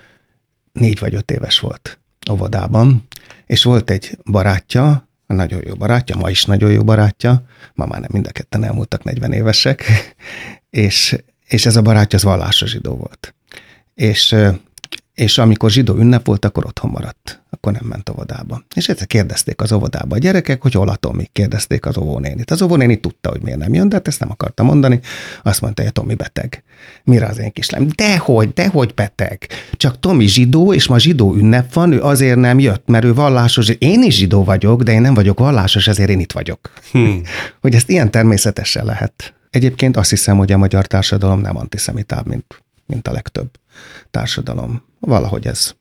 [0.72, 2.00] négy vagy öt éves volt
[2.30, 3.06] óvodában,
[3.46, 7.42] és volt egy barátja, nagyon jó barátja, ma is nagyon jó barátja,
[7.74, 9.84] ma már nem mind a ketten elmúltak 40 évesek,
[10.70, 13.34] és, és ez a barátja az vallásos zsidó volt.
[13.94, 14.36] És,
[15.14, 18.62] és amikor zsidó ünnep volt, akkor otthon maradt akkor nem ment óvodába.
[18.74, 22.50] És egyszer kérdezték az óvodába a gyerekek, hogy hol a Tomi, kérdezték az óvónénit.
[22.50, 25.00] Az óvónéni tudta, hogy miért nem jön, de hát ezt nem akarta mondani.
[25.42, 26.62] Azt mondta, hogy a Tomi beteg.
[27.04, 27.88] Mire az én kislányom?
[27.94, 29.46] Dehogy, dehogy beteg.
[29.72, 33.68] Csak Tomi zsidó, és ma zsidó ünnep van, ő azért nem jött, mert ő vallásos.
[33.68, 36.72] Én is zsidó vagyok, de én nem vagyok vallásos, ezért én itt vagyok.
[36.90, 37.22] Hmm.
[37.62, 39.34] hogy ezt ilyen természetesen lehet.
[39.50, 43.50] Egyébként azt hiszem, hogy a magyar társadalom nem antiszemitább, mint, mint a legtöbb
[44.10, 44.82] társadalom.
[45.00, 45.74] Valahogy ez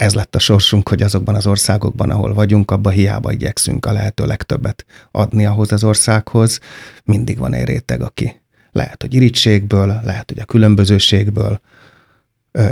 [0.00, 4.26] ez lett a sorsunk, hogy azokban az országokban, ahol vagyunk, abban hiába igyekszünk a lehető
[4.26, 6.60] legtöbbet adni ahhoz az országhoz.
[7.04, 8.40] Mindig van egy réteg, aki
[8.72, 11.60] lehet, hogy irítségből, lehet, hogy a különbözőségből,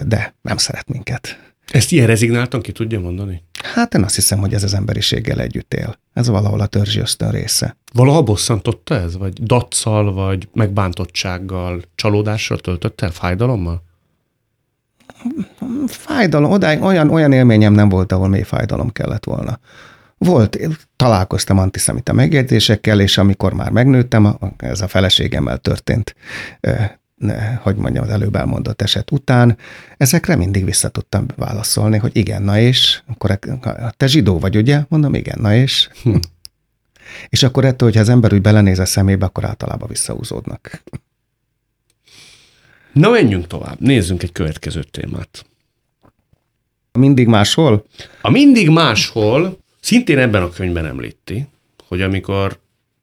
[0.06, 1.54] de nem szeret minket.
[1.70, 3.42] Ezt ilyen rezignáltan ki tudja mondani?
[3.62, 5.98] Hát én azt hiszem, hogy ez az emberiséggel együtt él.
[6.12, 7.76] Ez valahol a törzsi ösztön része.
[7.92, 9.16] Valaha bosszantotta ez?
[9.16, 13.82] Vagy daccal, vagy megbántottsággal, csalódással töltött el, fájdalommal?
[15.86, 19.58] Fájdalom, odáig olyan, olyan élményem nem volt, ahol mély fájdalom kellett volna.
[20.18, 20.58] Volt,
[20.96, 26.14] találkoztam antiszemita megjegyzésekkel, és amikor már megnőttem, ez a feleségemmel történt,
[27.60, 29.56] hogy mondjam, az előbb elmondott eset után,
[29.96, 33.38] ezekre mindig vissza tudtam válaszolni, hogy igen, na és, akkor
[33.96, 34.80] te zsidó vagy, ugye?
[34.88, 35.88] Mondom, igen, na és.
[36.02, 36.16] Hm.
[37.28, 40.82] És akkor ettől, hogyha az ember úgy belenéz a szemébe, akkor általában visszahúzódnak.
[42.96, 43.80] Na, menjünk tovább.
[43.80, 45.46] Nézzünk egy következő témát.
[46.92, 47.86] Mindig máshol?
[48.20, 51.46] A mindig máshol szintén ebben a könyvben említi,
[51.88, 52.58] hogy amikor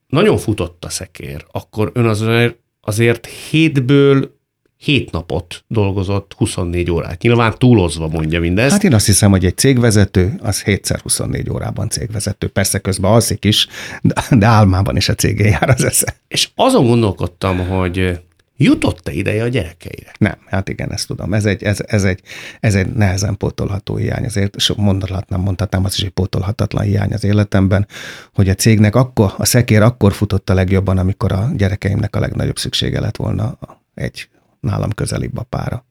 [0.06, 4.36] nagyon futott a szekér, akkor ön azért, azért hétből
[4.76, 7.22] hét napot dolgozott 24 órát.
[7.22, 8.72] Nyilván túlozva mondja mindezt.
[8.72, 12.48] Hát én azt hiszem, hogy egy cégvezető az 7 24 órában cégvezető.
[12.48, 13.66] Persze közben alszik is,
[14.02, 16.16] de, de álmában is a cégé jár az esze.
[16.28, 18.18] És azon gondolkodtam, hogy
[18.56, 20.12] Jutott-e ideje a gyerekeire?
[20.18, 21.34] Nem, hát igen, ezt tudom.
[21.34, 22.20] Ez egy, ez, ez egy,
[22.60, 24.24] ez egy nehezen pótolható hiány.
[24.24, 27.86] Azért sok mondatlan, mondhatnám azt is, hogy pótolhatatlan hiány az életemben,
[28.34, 32.58] hogy a cégnek akkor, a szekér akkor futott a legjobban, amikor a gyerekeimnek a legnagyobb
[32.58, 33.58] szüksége lett volna
[33.94, 34.28] egy
[34.60, 35.84] nálam közelibb apára,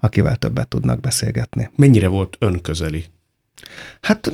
[0.00, 1.70] akivel többet tudnak beszélgetni.
[1.76, 3.04] Mennyire volt önközeli?
[4.00, 4.32] Hát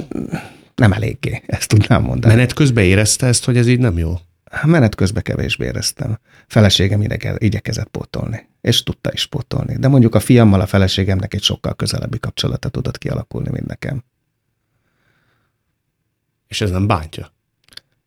[0.75, 2.35] nem eléggé, ezt tudnám mondani.
[2.35, 4.15] Menet közben érezte ezt, hogy ez így nem jó?
[4.63, 6.19] Menet közben kevésbé éreztem.
[6.47, 9.77] Feleségem idege, igyekezett pótolni, és tudta is pótolni.
[9.77, 14.05] De mondjuk a fiammal a feleségemnek egy sokkal közelebbi kapcsolata tudott kialakulni, mint nekem.
[16.49, 17.33] És ez nem bántja?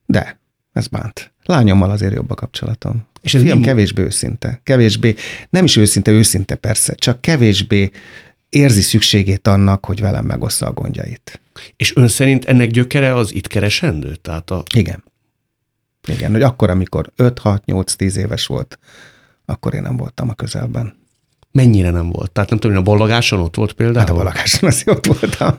[0.05, 0.39] De,
[0.73, 1.34] ez bánt.
[1.43, 3.08] Lányommal azért jobb a kapcsolatom.
[3.21, 3.63] És ez fiam mi...
[3.63, 4.60] kevésbé őszinte.
[4.63, 5.15] Kevésbé,
[5.49, 7.91] nem is őszinte, őszinte persze, csak kevésbé
[8.49, 11.41] érzi szükségét annak, hogy velem megossza a gondjait.
[11.75, 14.15] És ön szerint ennek gyökere az itt keresendő?
[14.15, 14.63] Tehát a...
[14.75, 15.03] Igen.
[16.08, 18.80] Igen, hogy akkor, amikor 5, 6, 8, 10 éves volt,
[19.46, 20.96] akkor én nem voltam a közelben.
[21.52, 22.32] Mennyire nem volt?
[22.32, 24.00] Tehát nem tudom, a ballagáson ott volt például?
[24.00, 25.56] Hát a ballagáson az ott voltam.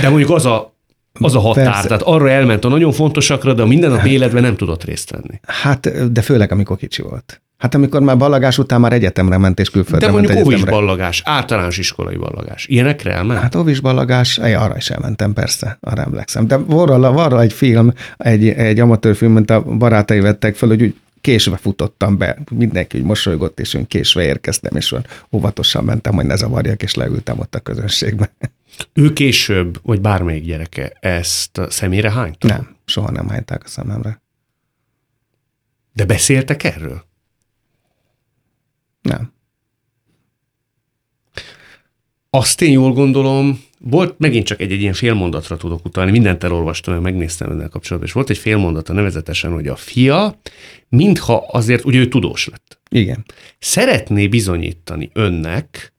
[0.00, 0.76] De mondjuk az a,
[1.12, 1.88] az a határ, Persze.
[1.88, 5.40] tehát arra elment a nagyon fontosakra, de a mindennap hát, életben nem tudott részt venni.
[5.42, 7.42] Hát, de főleg, amikor kicsi volt.
[7.56, 11.22] Hát amikor már ballagás után már egyetemre ment és külföldre De mondjuk ment óvis ballagás,
[11.24, 12.66] általános iskolai ballagás.
[12.66, 13.40] Ilyenekre elment?
[13.40, 16.46] Hát óvis ballagás, én arra is elmentem persze, arra emlékszem.
[16.46, 20.94] De van arra egy film, egy, egy amatőrfilm, mint a barátai vettek fel, hogy úgy
[21.20, 24.94] késve futottam be, mindenki úgy mosolygott, és én késve érkeztem, és
[25.32, 28.28] óvatosan mentem, hogy ne zavarjak, és leültem ott a közönségben.
[28.92, 32.46] Ő később, vagy bármelyik gyereke ezt a személyre hányta?
[32.46, 34.20] Nem, soha nem hányták a szememre.
[35.92, 37.04] De beszéltek erről?
[39.06, 39.32] Nem.
[42.30, 47.02] Azt én jól gondolom, volt megint csak egy-egy ilyen félmondatra tudok utalni, mindent elolvastam, meg
[47.02, 50.40] megnéztem ennek kapcsolatban, és volt egy félmondata nevezetesen, hogy a fia,
[50.88, 52.80] mintha azért, ugye ő tudós lett.
[52.90, 53.24] Igen.
[53.58, 55.94] Szeretné bizonyítani önnek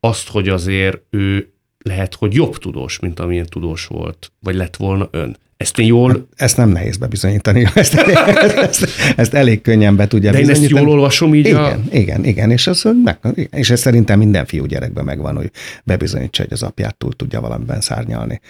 [0.00, 5.08] azt, hogy azért ő lehet, hogy jobb tudós, mint amilyen tudós volt, vagy lett volna
[5.10, 5.36] ön.
[5.56, 6.10] Ezt én jól...
[6.10, 7.66] Hát ezt nem nehéz bebizonyítani.
[7.74, 11.78] Ezt, ezt, ezt elég könnyen be tudja De én ezt jól olvasom így igen, a...
[11.90, 13.18] Igen, igen, és, az, meg,
[13.52, 15.50] és ez szerintem minden fiú gyerekben megvan, hogy
[15.84, 18.40] bebizonyítsa, hogy az apját túl tudja valamiben szárnyalni.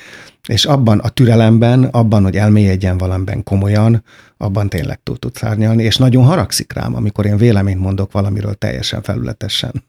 [0.49, 4.03] És abban a türelemben, abban, hogy elmélyedjen valamiben komolyan,
[4.37, 9.03] abban tényleg túl tud szárnyalni, és nagyon haragszik rám, amikor én véleményt mondok valamiről teljesen
[9.03, 9.85] felületesen,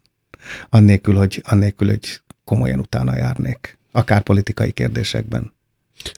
[0.69, 5.55] annélkül, hogy, annélkül, hogy komolyan utána járnék, akár politikai kérdésekben.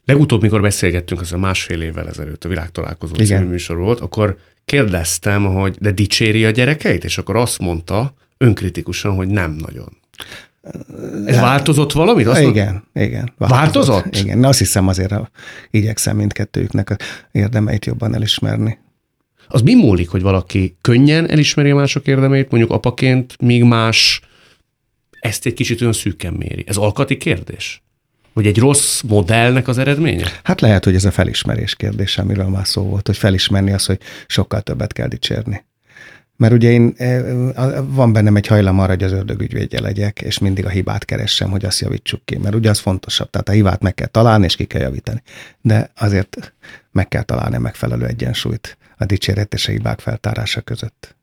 [0.05, 5.45] Legutóbb, mikor beszélgettünk, az a másfél évvel ezelőtt a világtalálkozó című műsor volt, akkor kérdeztem,
[5.45, 7.03] hogy de dicséri a gyerekeit?
[7.03, 9.97] És akkor azt mondta önkritikusan, hogy nem nagyon.
[11.25, 12.27] Ez hát, változott valamit?
[12.27, 13.07] Azt igen, mond...
[13.07, 13.33] igen.
[13.37, 13.87] Változott?
[13.87, 14.15] változott?
[14.15, 15.13] Igen, azt hiszem azért
[15.71, 16.95] igyekszem mindkettőjüknek a
[17.31, 18.77] érdemeit jobban elismerni.
[19.47, 24.21] Az mi múlik, hogy valaki könnyen elismeri a mások érdemeit, mondjuk apaként, míg más
[25.19, 26.63] ezt egy kicsit olyan szűken méri?
[26.67, 27.83] Ez alkati kérdés?
[28.33, 30.31] Hogy egy rossz modellnek az eredménye?
[30.43, 33.99] Hát lehet, hogy ez a felismerés kérdése, amiről már szó volt, hogy felismerni azt, hogy
[34.27, 35.67] sokkal többet kell dicsérni.
[36.37, 37.21] Mert ugye én, e,
[37.81, 41.49] van bennem egy hajlam arra, hogy az ördög ügyvédje legyek, és mindig a hibát keressem,
[41.49, 42.37] hogy azt javítsuk ki.
[42.37, 43.29] Mert ugye az fontosabb.
[43.29, 45.21] Tehát a hibát meg kell találni, és ki kell javítani.
[45.61, 46.53] De azért
[46.91, 51.15] meg kell találni a megfelelő egyensúlyt a dicséret és a hibák feltárása között.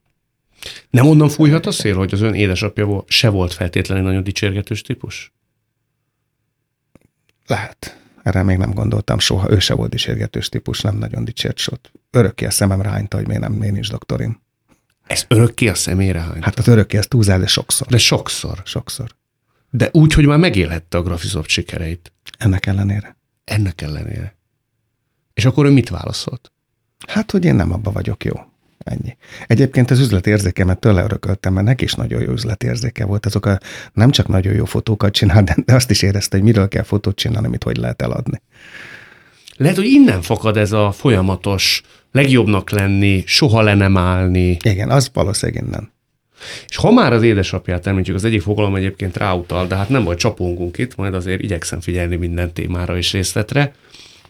[0.91, 5.33] Nem onnan fújhat a szél, hogy az ön édesapja se volt feltétlenül nagyon dicsérgetős típus?
[7.47, 8.01] Lehet.
[8.23, 9.51] Erre még nem gondoltam soha.
[9.51, 11.91] Ő se volt dicsérgetős típus, nem nagyon dicsért sot.
[12.11, 14.41] Örökké a szemem rányta, hogy miért nem én is doktorim.
[15.07, 16.45] Ez örökké a szemére hányta?
[16.45, 17.87] Hát az örökké, ez túlzál, de sokszor.
[17.87, 18.63] De sokszor?
[18.65, 19.15] Sokszor.
[19.71, 22.13] De úgy, hogy már megélhette a Graphisoft sikereit.
[22.39, 23.17] Ennek ellenére.
[23.45, 24.37] Ennek ellenére.
[25.35, 26.53] És akkor ő mit válaszolt?
[27.07, 28.35] Hát, hogy én nem abba vagyok jó.
[28.79, 29.17] Ennyi.
[29.47, 33.27] Egyébként az üzletérzékemet tőle örököltem, mert neki is nagyon jó üzletérzéke volt.
[33.27, 33.61] Azok a
[33.93, 37.49] nem csak nagyon jó fotókat csinál, de azt is érezte, hogy miről kell fotót csinálni,
[37.49, 38.43] mit hogy lehet eladni.
[39.57, 44.57] Lehet, hogy innen fakad ez a folyamatos legjobbnak lenni, soha le nem állni.
[44.65, 45.95] Igen, az valószínűleg innen.
[46.69, 50.17] És ha már az édesapját említjük, az egyik fogalom egyébként ráutal, de hát nem vagy
[50.17, 53.73] csapongunk itt, majd azért igyekszem figyelni minden témára és részletre,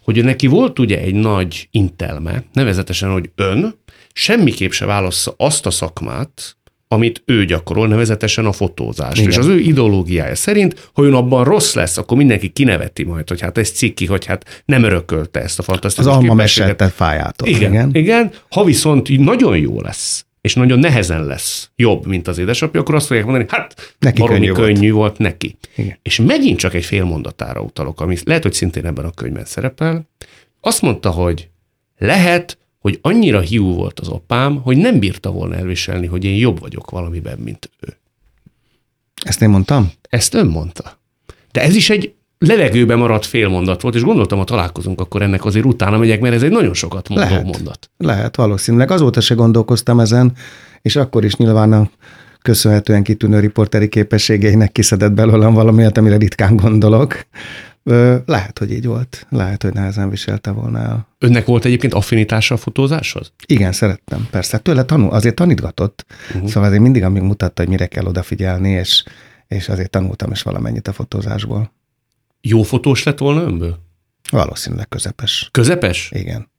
[0.03, 3.75] hogy neki volt ugye egy nagy intelme, nevezetesen, hogy ön
[4.17, 9.17] semmiképp se válassza azt a szakmát, amit ő gyakorol, nevezetesen a fotózást.
[9.17, 9.31] Igen.
[9.31, 13.41] És az ő ideológiája szerint, ha ön abban rossz lesz, akkor mindenki kineveti majd, hogy
[13.41, 17.47] hát ez cikki, hogy hát nem örökölte ezt a fantasztikus Az alma meselte fájától.
[17.47, 17.89] Igen, igen.
[17.93, 18.31] igen.
[18.49, 23.07] Ha viszont nagyon jó lesz, és nagyon nehezen lesz jobb, mint az édesapja, akkor azt
[23.07, 24.93] fogják mondani, hát neki könnyű, könnyű volt.
[24.93, 25.57] volt neki.
[25.75, 25.99] Igen.
[26.01, 30.09] És megint csak egy fél mondatára utalok, ami lehet, hogy szintén ebben a könyvben szerepel.
[30.61, 31.49] Azt mondta, hogy
[31.97, 36.59] lehet, hogy annyira hiú volt az apám, hogy nem bírta volna elviselni, hogy én jobb
[36.59, 37.97] vagyok valamiben, mint ő.
[39.25, 39.91] Ezt én mondtam?
[40.09, 40.97] Ezt ön mondta.
[41.51, 45.65] De ez is egy levegőbe maradt félmondat volt, és gondoltam, ha találkozunk, akkor ennek azért
[45.65, 47.43] utána megyek, mert ez egy nagyon sokat mondó Lehet.
[47.43, 47.89] mondat.
[47.97, 48.91] Lehet, valószínűleg.
[48.91, 50.31] Azóta se gondolkoztam ezen,
[50.81, 51.89] és akkor is nyilván a
[52.41, 57.25] köszönhetően kitűnő riporteri képességeinek kiszedett belőlem valamiért, amire ritkán gondolok.
[58.25, 59.25] Lehet, hogy így volt.
[59.29, 61.07] Lehet, hogy nehezen viselte volna el.
[61.19, 63.31] Önnek volt egyébként affinitása a fotózáshoz?
[63.45, 64.57] Igen, szerettem, persze.
[64.57, 66.05] Tőle tanul, azért tanítgatott.
[66.33, 66.47] Uh-huh.
[66.47, 69.03] Szóval azért mindig, amíg mutatta, hogy mire kell odafigyelni, és,
[69.47, 71.71] és azért tanultam is valamennyit a fotózásból.
[72.41, 73.79] Jó fotós lett volna önből?
[74.29, 75.49] Valószínűleg közepes.
[75.51, 76.11] Közepes?
[76.13, 76.49] Igen.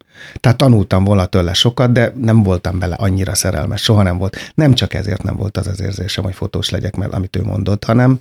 [0.41, 4.53] Tehát tanultam volna tőle sokat, de nem voltam bele annyira szerelmes, soha nem volt.
[4.55, 7.85] Nem csak ezért nem volt az az érzésem, hogy fotós legyek, mert amit ő mondott,
[7.85, 8.21] hanem,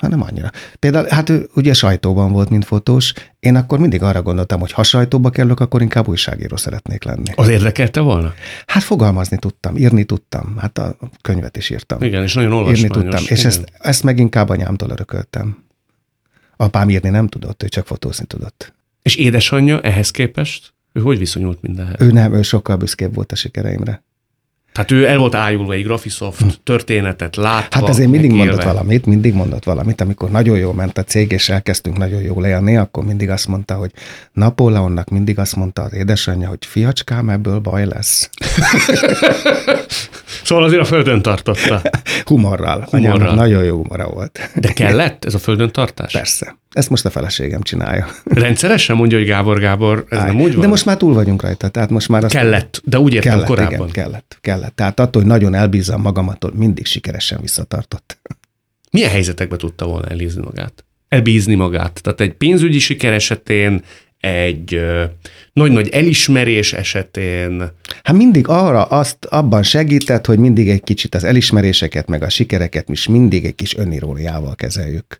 [0.00, 0.50] hanem annyira.
[0.78, 4.82] Például, hát ő ugye sajtóban volt, mint fotós, én akkor mindig arra gondoltam, hogy ha
[4.82, 7.30] sajtóba kerülök, akkor inkább újságíró szeretnék lenni.
[7.34, 8.34] Az érdekelte volna?
[8.66, 12.02] Hát fogalmazni tudtam, írni tudtam, hát a könyvet is írtam.
[12.02, 12.96] Igen, és nagyon írni olvasmányos.
[12.96, 15.64] tudtam, és ezt, ezt meg inkább anyámtól örököltem.
[16.56, 18.72] Apám írni nem tudott, ő csak fotózni tudott.
[19.02, 20.74] És édesanyja ehhez képest?
[20.92, 22.00] Ő hogy viszonyult mindenhez?
[22.00, 24.02] Ő nem, ő sokkal büszkébb volt a sikereimre.
[24.74, 27.80] Tehát ő el volt ájulva egy Graphisoft történetet látva.
[27.80, 28.50] Hát azért mindig megélve.
[28.50, 30.00] mondott valamit, mindig mondott valamit.
[30.00, 33.74] Amikor nagyon jól ment a cég, és elkezdtünk nagyon jól élni, akkor mindig azt mondta,
[33.74, 33.90] hogy
[34.32, 38.30] Napóleonnak mindig azt mondta az édesanyja, hogy fiacskám, ebből baj lesz.
[40.44, 41.82] Szóval azért a földön tartotta.
[42.24, 42.86] Humorral.
[42.90, 43.12] Humorral.
[43.14, 44.50] Anyámnak nagyon jó humora volt.
[44.54, 46.12] De kellett ez a földön tartás?
[46.12, 46.56] Persze.
[46.74, 48.06] Ezt most a feleségem csinálja.
[48.24, 50.60] Rendszeresen mondja, hogy Gábor, Gábor, ez nem úgy van?
[50.60, 53.46] De most már túl vagyunk rajta, tehát most már azt Kellett, de úgy értem kellett,
[53.46, 53.72] korábban.
[53.74, 54.76] igen, kellett, kellett.
[54.76, 58.18] Tehát attól, hogy nagyon elbízzam magamattól, mindig sikeresen visszatartott.
[58.90, 60.84] Milyen helyzetekbe tudta volna elbízni magát?
[61.08, 62.00] Elbízni magát.
[62.02, 63.82] Tehát egy pénzügyi siker esetén,
[64.20, 64.80] egy
[65.52, 67.70] nagy-nagy elismerés esetén,
[68.04, 72.88] Hát mindig arra azt abban segített, hogy mindig egy kicsit az elismeréseket, meg a sikereket
[72.88, 75.18] is mindig egy kis öniróniával kezeljük.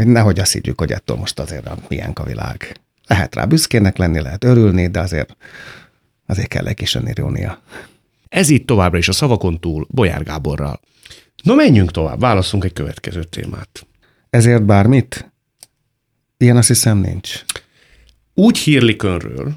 [0.00, 2.80] Hogy nehogy azt higgyük, hogy ettől most azért a milyen a világ.
[3.06, 5.36] Lehet rá büszkének lenni, lehet örülni, de azért,
[6.26, 7.62] azért kell egy kis önirónia.
[8.28, 10.80] Ez itt továbbra is a szavakon túl Bolyár Gáborral.
[11.42, 13.86] No, menjünk tovább, válaszunk egy következő témát.
[14.30, 15.32] Ezért bármit?
[16.36, 17.44] Ilyen azt hiszem nincs.
[18.34, 19.52] Úgy hírlik önről,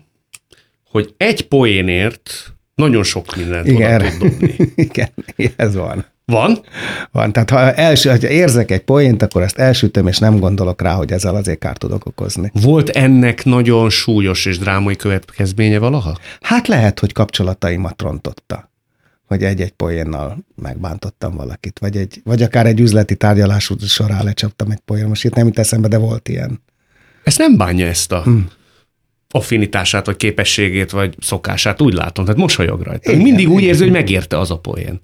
[0.89, 4.56] hogy egy poénért nagyon sok mindent Igen, oda tud dobni.
[4.75, 5.10] Igen,
[5.56, 6.06] ez van.
[6.25, 6.59] Van?
[7.12, 7.31] Van.
[7.31, 11.12] Tehát ha, első, ha érzek egy poént, akkor ezt elsütöm, és nem gondolok rá, hogy
[11.12, 12.51] ezzel azért kárt tudok okozni.
[12.53, 16.17] Volt ennek nagyon súlyos és drámai következménye valaha?
[16.41, 18.71] Hát lehet, hogy kapcsolataimat rontotta.
[19.27, 24.79] Hogy egy-egy poénnal megbántottam valakit, vagy, egy, vagy akár egy üzleti tárgyalás során lecsaptam egy
[24.86, 25.07] poén.
[25.07, 26.62] Most itt nem jut eszembe, de volt ilyen.
[27.23, 28.47] Ezt nem bánja ezt a Hmm.
[29.29, 32.25] affinitását, vagy képességét, vagy szokását, úgy látom.
[32.25, 33.12] Tehát mosolyog rajta.
[33.12, 35.01] Igen, Mindig úgy érzi, hogy megérte az a poén.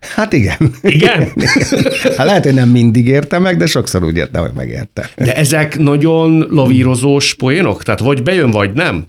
[0.00, 0.74] Hát igen.
[0.82, 1.32] Igen?
[2.16, 5.10] Hát lehet, hogy nem mindig érte meg, de sokszor úgy érte, hogy megérte.
[5.16, 7.82] De ezek nagyon lavírozós poénok?
[7.82, 9.06] Tehát vagy bejön, vagy nem?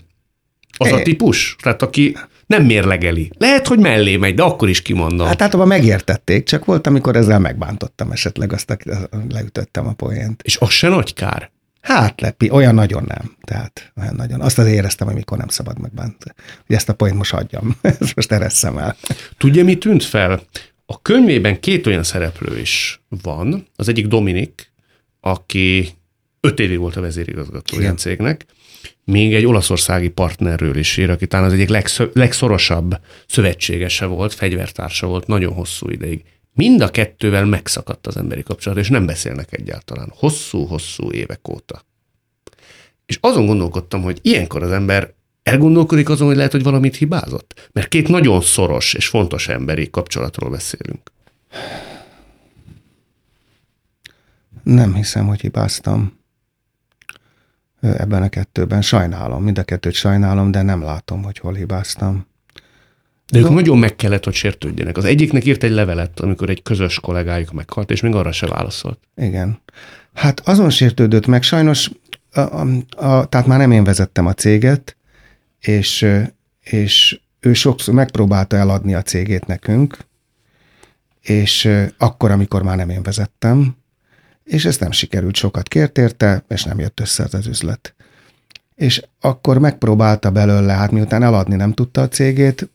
[0.76, 1.56] Az a típus?
[1.62, 3.30] Tehát aki nem mérlegeli.
[3.38, 5.26] Lehet, hogy mellé megy, de akkor is kimondom.
[5.26, 8.76] Hát általában megértették, csak volt, amikor ezzel megbántottam esetleg, azt
[9.28, 10.42] leütöttem a poént.
[10.42, 11.50] És az se nagy kár.
[11.80, 13.36] Hát lepi, olyan nagyon nem.
[13.40, 14.40] Tehát olyan nagyon.
[14.40, 16.34] Azt azért éreztem, hogy mikor nem szabad megbántani.
[16.66, 17.76] Hogy ezt a poént most hagyjam.
[18.00, 18.96] ezt most eresszem el.
[19.38, 20.42] Tudja, mi tűnt fel?
[20.86, 23.66] A könyvében két olyan szereplő is van.
[23.76, 24.72] Az egyik Dominik,
[25.20, 25.88] aki
[26.40, 27.96] öt évig volt a vezérigazgatója a Igen.
[27.96, 28.46] cégnek,
[29.04, 35.06] még egy olaszországi partnerről is ír, aki talán az egyik legszö- legszorosabb szövetségese volt, fegyvertársa
[35.06, 36.22] volt nagyon hosszú ideig.
[36.52, 40.12] Mind a kettővel megszakadt az emberi kapcsolat, és nem beszélnek egyáltalán.
[40.16, 41.82] Hosszú-hosszú évek óta.
[43.06, 47.68] És azon gondolkodtam, hogy ilyenkor az ember elgondolkodik azon, hogy lehet, hogy valamit hibázott.
[47.72, 51.12] Mert két nagyon szoros és fontos emberi kapcsolatról beszélünk.
[54.62, 56.18] Nem hiszem, hogy hibáztam
[57.80, 58.82] ebben a kettőben.
[58.82, 62.26] Sajnálom, mind a kettőt sajnálom, de nem látom, hogy hol hibáztam.
[63.30, 64.96] De ők nagyon meg kellett, hogy sértődjenek.
[64.96, 68.98] Az egyiknek írt egy levelet, amikor egy közös kollégájuk meghalt, és még arra se válaszolt.
[69.16, 69.60] Igen.
[70.14, 71.90] Hát azon sértődött meg, sajnos,
[72.32, 72.66] a, a,
[72.96, 74.96] a, tehát már nem én vezettem a céget,
[75.60, 76.06] és,
[76.60, 79.98] és ő sokszor megpróbálta eladni a cégét nekünk,
[81.20, 83.76] és akkor, amikor már nem én vezettem,
[84.44, 87.94] és ez nem sikerült, sokat kért érte, és nem jött össze az üzlet.
[88.74, 92.70] És akkor megpróbálta belőle, hát miután eladni nem tudta a cégét,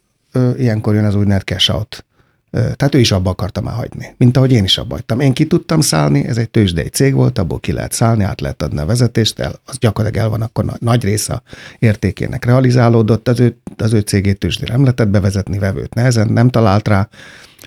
[0.58, 2.06] ilyenkor jön az úgynevezett cash out
[2.52, 5.20] Tehát ő is abba akarta már hagyni, mint ahogy én is abba hagytam.
[5.20, 8.62] Én ki tudtam szállni, ez egy tőzsdei cég volt, abból ki lehet szállni, át lehet
[8.62, 11.42] adni a vezetést, el, az gyakorlatilag el van, akkor nagy, része
[11.80, 16.88] értékének realizálódott, az ő, az ő cégét tőzsdére nem lehetett bevezetni, vevőt nehezen nem talált
[16.88, 17.10] rá,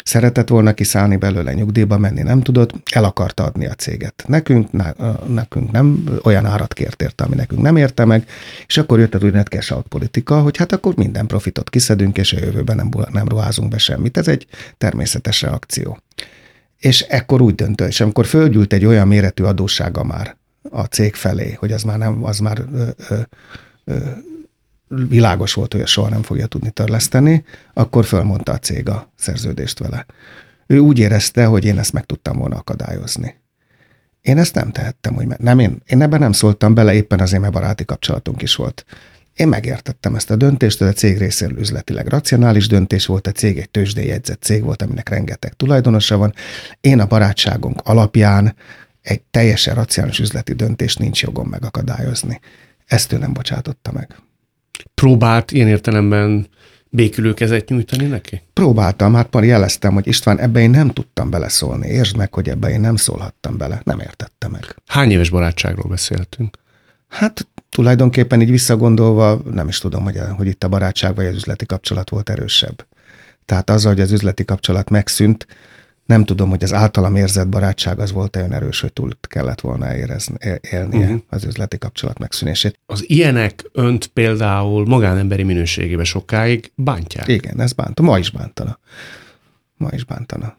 [0.05, 4.25] szeretett volna kiszállni belőle, nyugdíjba menni nem tudott, el akarta adni a céget.
[4.27, 4.93] Nekünk, ne,
[5.27, 8.27] nekünk nem olyan árat kért érte, ami nekünk nem érte meg,
[8.67, 12.33] és akkor jött az úgynevezett cash out politika, hogy hát akkor minden profitot kiszedünk, és
[12.33, 14.17] a jövőben nem, nem ruházunk be semmit.
[14.17, 14.47] Ez egy
[14.79, 15.99] természetes reakció.
[16.79, 20.37] És ekkor úgy döntött, és amikor fölgyűlt egy olyan méretű adóssága már
[20.71, 23.21] a cég felé, hogy az már nem, az már ö, ö,
[23.85, 23.97] ö,
[24.89, 30.07] világos volt, hogy soha nem fogja tudni törleszteni, akkor fölmondta a cég a szerződést vele.
[30.67, 33.35] Ő úgy érezte, hogy én ezt meg tudtam volna akadályozni.
[34.21, 37.53] Én ezt nem tehettem, hogy nem én, én ebben nem szóltam bele, éppen azért, mert
[37.53, 38.85] baráti kapcsolatunk is volt.
[39.35, 43.59] Én megértettem ezt a döntést, hogy a cég részéről üzletileg racionális döntés volt, a cég
[43.59, 46.35] egy tőzsdei jegyzett cég volt, aminek rengeteg tulajdonosa van.
[46.81, 48.55] Én a barátságunk alapján
[49.03, 52.41] egy teljesen racionális üzleti döntést nincs jogom megakadályozni.
[52.87, 54.17] Ezt ő nem bocsátotta meg.
[54.95, 56.49] Próbált ilyen értelemben
[56.91, 58.43] békülő kezet nyújtani neki?
[58.53, 61.89] Próbáltam, hát már jeleztem, hogy István, ebbe én nem tudtam beleszólni.
[61.89, 63.81] Értsd meg, hogy ebbe én nem szólhattam bele.
[63.85, 64.77] Nem értette meg.
[64.87, 66.59] Hány éves barátságról beszéltünk?
[67.09, 71.67] Hát tulajdonképpen így visszagondolva nem is tudom, hogy, hogy itt a barátság vagy az üzleti
[71.67, 72.87] kapcsolat volt erősebb.
[73.45, 75.47] Tehát az, hogy az üzleti kapcsolat megszűnt,
[76.09, 79.97] nem tudom, hogy az általam érzett barátság az volt olyan erős, hogy túl kellett volna
[79.97, 80.35] érezni,
[80.71, 81.23] élnie uh-huh.
[81.29, 82.79] az üzleti kapcsolat megszűnését.
[82.87, 87.29] Az ilyenek önt például magánemberi minőségébe sokáig bántják.
[87.29, 88.03] Igen, ez bánta.
[88.03, 88.79] Ma is bántana.
[89.77, 90.57] Ma is bántana.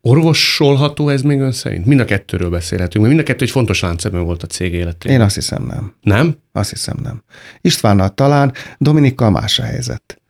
[0.00, 1.86] Orvosolható ez még ön szerint?
[1.86, 5.16] Mind a kettőről beszélhetünk, mert mind a kettő egy fontos láncszemben volt a cég életében.
[5.16, 5.94] Én azt hiszem nem.
[6.00, 6.36] Nem?
[6.52, 7.22] Azt hiszem nem.
[7.60, 10.20] Istvánnal talán, Dominikkal más a helyzet.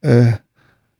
[0.00, 0.28] Ö,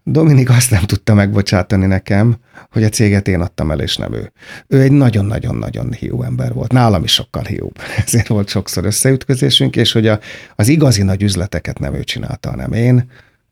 [0.04, 2.36] Dominik azt nem tudta megbocsátani nekem,
[2.70, 4.32] hogy a céget én adtam el, és nem ő.
[4.66, 6.72] Ő egy nagyon-nagyon-nagyon hiú ember volt.
[6.72, 7.78] Nálam is sokkal hiúbb.
[8.06, 10.20] Ezért volt sokszor összeütközésünk, és hogy a,
[10.56, 13.10] az igazi nagy üzleteket nem ő csinálta, hanem én,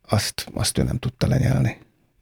[0.09, 1.77] azt, azt ő nem tudta lenyelni.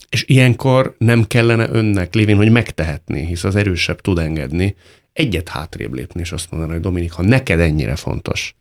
[0.09, 4.77] És ilyenkor nem kellene önnek, lévén, hogy megtehetné, hisz az erősebb tud engedni,
[5.13, 8.57] egyet hátrébb lépni, és azt mondani, hogy Dominik, ha neked ennyire fontos,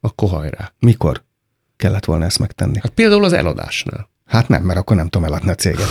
[0.00, 0.72] akkor hajrá.
[0.78, 1.22] Mikor
[1.76, 2.78] kellett volna ezt megtenni?
[2.82, 4.09] Hát például az eladásnál.
[4.30, 5.90] Hát nem, mert akkor nem tudom eladni a céget.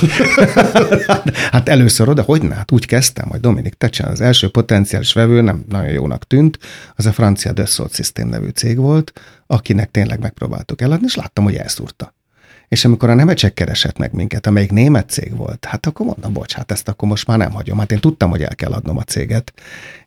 [1.52, 2.56] hát először oda, hogy ne?
[2.56, 6.60] Hát úgy kezdtem, hogy Dominik Tecsen az első potenciális vevő nem nagyon jónak tűnt,
[6.96, 11.56] az a francia Dassault System nevű cég volt, akinek tényleg megpróbáltuk eladni, és láttam, hogy
[11.56, 12.14] elszúrta.
[12.70, 16.54] És amikor a Nemecsek keresett meg minket, amelyik német cég volt, hát akkor mondom, bocs,
[16.54, 17.78] hát ezt akkor most már nem hagyom.
[17.78, 19.54] Hát én tudtam, hogy el kell adnom a céget.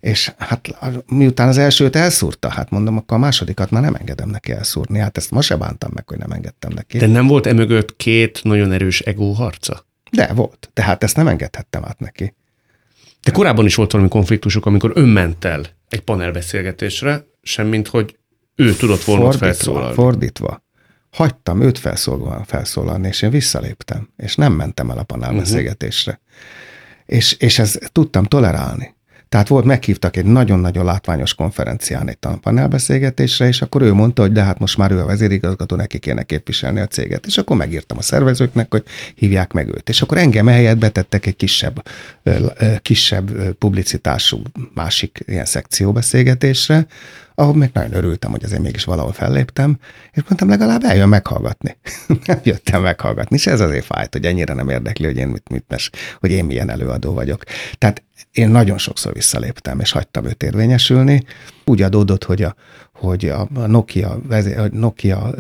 [0.00, 4.52] És hát miután az elsőt elszúrta, hát mondom, akkor a másodikat már nem engedem neki
[4.52, 4.98] elszúrni.
[4.98, 6.98] Hát ezt ma se bántam meg, hogy nem engedtem neki.
[6.98, 9.86] De nem volt emögött két nagyon erős ego harca?
[10.10, 10.70] De volt.
[10.72, 12.34] Tehát ezt nem engedhettem át neki.
[13.22, 18.16] De korábban is volt valami konfliktusok, amikor ön ment el egy panelbeszélgetésre, semmint, hogy
[18.54, 19.94] ő tudott volna fordítva, felszólalni.
[19.94, 20.62] Fordítva
[21.12, 26.20] hagytam őt felszólalni, felszólalni, és én visszaléptem, és nem mentem el a panelbeszélgetésre.
[26.22, 27.16] Uh-huh.
[27.16, 28.94] És, és ezt tudtam tolerálni.
[29.32, 34.42] Tehát volt, meghívtak egy nagyon-nagyon látványos konferencián egy panelbeszélgetésre, és akkor ő mondta, hogy de
[34.42, 37.26] hát most már ő a vezérigazgató, neki kéne képviselni a céget.
[37.26, 39.88] És akkor megírtam a szervezőknek, hogy hívják meg őt.
[39.88, 41.82] És akkor engem ehelyett betettek egy kisebb,
[42.82, 44.42] kisebb publicitású
[44.74, 46.86] másik ilyen szekcióbeszélgetésre,
[47.42, 49.78] ahol meg nagyon örültem, hogy azért mégis valahol felléptem,
[50.12, 51.76] és mondtam, legalább eljön meghallgatni.
[52.26, 55.64] nem jöttem meghallgatni, és ez azért fájt, hogy ennyire nem érdekli, hogy én mit, mit
[55.68, 57.44] mes, hogy én milyen előadó vagyok.
[57.78, 58.02] Tehát
[58.32, 61.24] én nagyon sokszor visszaléptem, és hagytam őt érvényesülni.
[61.64, 62.54] Úgy adódott, hogy a,
[62.92, 64.20] hogy a Nokia,
[64.56, 65.34] a Nokia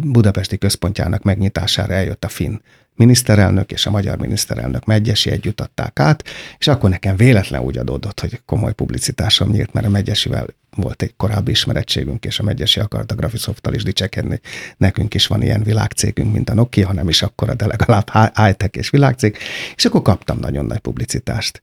[0.00, 2.56] budapesti központjának megnyitására eljött a finn
[2.98, 6.24] miniszterelnök és a magyar miniszterelnök Megyesi együtt adták át,
[6.58, 11.14] és akkor nekem véletlen úgy adódott, hogy komoly publicitásom nyílt, mert a Megyesivel volt egy
[11.16, 14.40] korábbi ismerettségünk, és a Megyesi akart a Graphisoft-tal is dicsekedni.
[14.76, 18.90] Nekünk is van ilyen világcégünk, mint a Nokia, hanem is akkora, de legalább high-tech és
[18.90, 19.36] világcég,
[19.76, 21.60] és akkor kaptam nagyon nagy publicitást.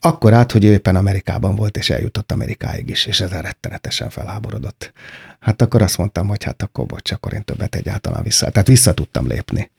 [0.00, 4.92] Akkor át, hogy éppen Amerikában volt, és eljutott Amerikáig is, és ezzel rettenetesen felháborodott.
[5.40, 8.50] Hát akkor azt mondtam, hogy hát akkor bocs, akkor én többet egyáltalán vissza.
[8.50, 9.70] Tehát vissza tudtam lépni.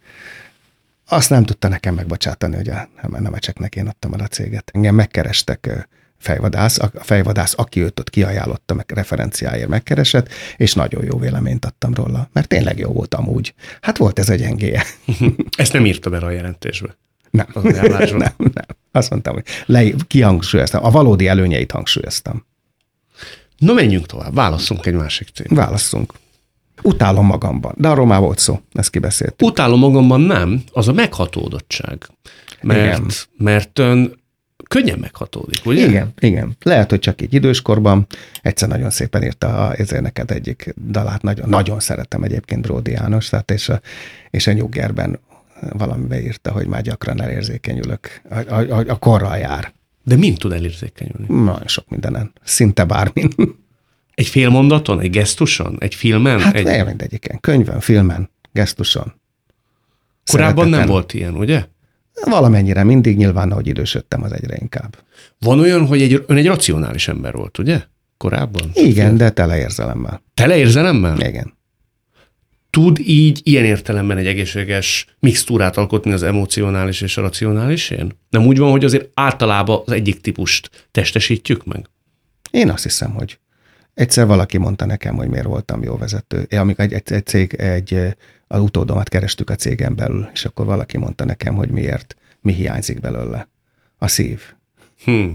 [1.07, 4.71] Azt nem tudta nekem megbocsátani, hogy a Nemecseknek én adtam el a céget.
[4.73, 5.87] Engem megkerestek
[6.17, 11.93] fejvadász, a fejvadász, aki őt ott kiajánlotta, meg referenciáért megkeresett, és nagyon jó véleményt adtam
[11.93, 13.53] róla, mert tényleg jó volt amúgy.
[13.81, 14.83] Hát volt ez a gyengéje.
[15.58, 16.97] Ezt nem írta be a jelentésbe.
[17.29, 17.47] Nem.
[18.12, 18.65] nem, nem.
[18.91, 20.83] Azt mondtam, hogy le, kihangsúlyoztam.
[20.83, 22.45] A valódi előnyeit hangsúlyoztam.
[23.58, 25.65] Na menjünk tovább, válasszunk egy másik témát.
[25.65, 26.13] Válasszunk.
[26.82, 29.48] Utálom magamban, de arról már volt szó, ezt kibeszéltük.
[29.48, 32.08] Utálom magamban nem, az a meghatódottság.
[32.62, 33.06] mert, Igen.
[33.38, 34.23] mert ön
[34.67, 35.88] könnyen meghatódik, ugye?
[35.88, 36.58] Igen, igen.
[36.62, 38.08] Lehet, hogy csak így időskorban.
[38.42, 43.30] Egyszer nagyon szépen írta a, ezért neked egyik dalát, nagyon, nagyon szeretem egyébként Ródi János,
[43.30, 43.82] tehát és a,
[44.30, 45.19] és a nyuggerben
[45.71, 48.21] valamibe írta, hogy már gyakran elérzékenyülök.
[48.30, 49.73] A, a, a korral jár.
[50.04, 51.44] De mind tud elérzékenyülni?
[51.44, 52.32] Nagyon sok mindenen.
[52.44, 53.30] Szinte bármin.
[54.15, 56.39] Egy fél mondaton, egy gesztuson, egy filmen?
[56.39, 56.65] Hát egy...
[56.65, 56.85] egy...
[56.85, 57.39] mindegyiken.
[57.39, 59.13] Könyvön, filmen, gesztuson.
[60.31, 61.65] Korábban nem volt ilyen, ugye?
[62.23, 64.97] Valamennyire mindig, nyilván, ahogy idősödtem, az egyre inkább.
[65.39, 67.83] Van olyan, hogy egy, ön egy racionális ember volt, ugye?
[68.17, 68.69] Korábban?
[68.73, 70.23] Igen, de tele érzelemmel.
[70.33, 71.19] Tele érzelemmel?
[71.19, 71.53] Igen.
[72.69, 78.11] Tud így ilyen értelemben egy egészséges mixtúrát alkotni az emocionális és a racionálisén?
[78.29, 81.89] Nem úgy van, hogy azért általában az egyik típust testesítjük meg?
[82.51, 83.39] Én azt hiszem, hogy
[83.96, 86.46] egyszer valaki mondta nekem, hogy miért voltam jó vezető.
[86.50, 88.15] Én, amikor egy, egy, egy cég, egy,
[88.48, 93.00] az utódomat kerestük a cégen belül, és akkor valaki mondta nekem, hogy miért, mi hiányzik
[93.00, 93.48] belőle.
[93.98, 94.41] A szív.
[95.04, 95.29] Hm.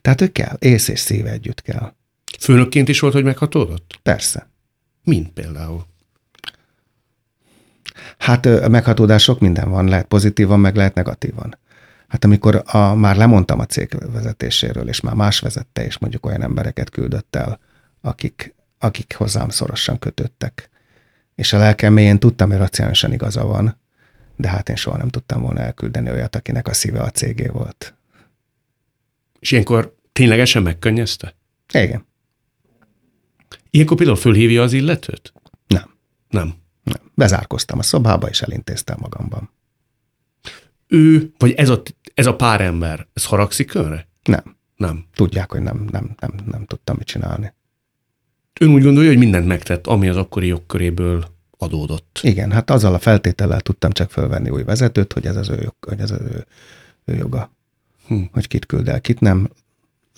[0.00, 1.92] Tehát ő kell, ész és szív együtt kell.
[2.40, 3.98] Főnökként is volt, hogy meghatódott?
[4.02, 4.48] Persze.
[5.04, 5.86] Mint például?
[8.18, 11.58] Hát a meghatódás sok minden van, lehet pozitívan, meg lehet negatívan.
[12.08, 16.42] Hát amikor a, már lemondtam a cég vezetéséről, és már más vezette, és mondjuk olyan
[16.42, 17.60] embereket küldött el,
[18.02, 20.70] akik, akik hozzám szorosan kötöttek.
[21.34, 23.80] És a lelkem mélyén tudtam, hogy racionálisan igaza van,
[24.36, 27.94] de hát én soha nem tudtam volna elküldeni olyat, akinek a szíve a cégé volt.
[29.40, 31.34] És ilyenkor ténylegesen megkönnyezte?
[31.72, 32.06] Igen.
[33.70, 35.32] Ilyenkor például fölhívja az illetőt?
[35.66, 35.90] Nem.
[36.28, 36.54] Nem.
[36.82, 37.00] nem.
[37.14, 39.50] Bezárkoztam a szobába, és elintéztem magamban.
[40.86, 41.82] Ő, vagy ez a,
[42.14, 44.08] ez a pár ember, ez haragszik önre?
[44.22, 44.56] Nem.
[44.76, 45.06] Nem.
[45.14, 47.52] Tudják, hogy nem, nem, nem, nem tudtam mit csinálni.
[48.60, 51.24] Ön úgy gondolja, hogy mindent megtett, ami az akkori jogköréből
[51.58, 52.18] adódott.
[52.22, 55.84] Igen, hát azzal a feltétellel tudtam csak fölvenni új vezetőt, hogy ez az ő, jog-
[55.88, 56.46] hogy ez az ő,
[57.04, 57.50] ő joga.
[58.06, 58.20] Hm.
[58.32, 59.48] Hogy kit küld el, kit nem.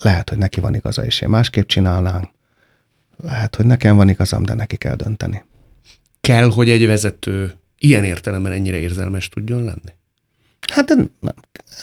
[0.01, 2.29] Lehet, hogy neki van igaza, és én másképp csinálnám.
[3.23, 5.43] Lehet, hogy nekem van igazam, de neki kell dönteni.
[6.21, 9.93] Kell, hogy egy vezető ilyen értelemben ennyire érzelmes tudjon lenni?
[10.73, 11.09] Hát nem.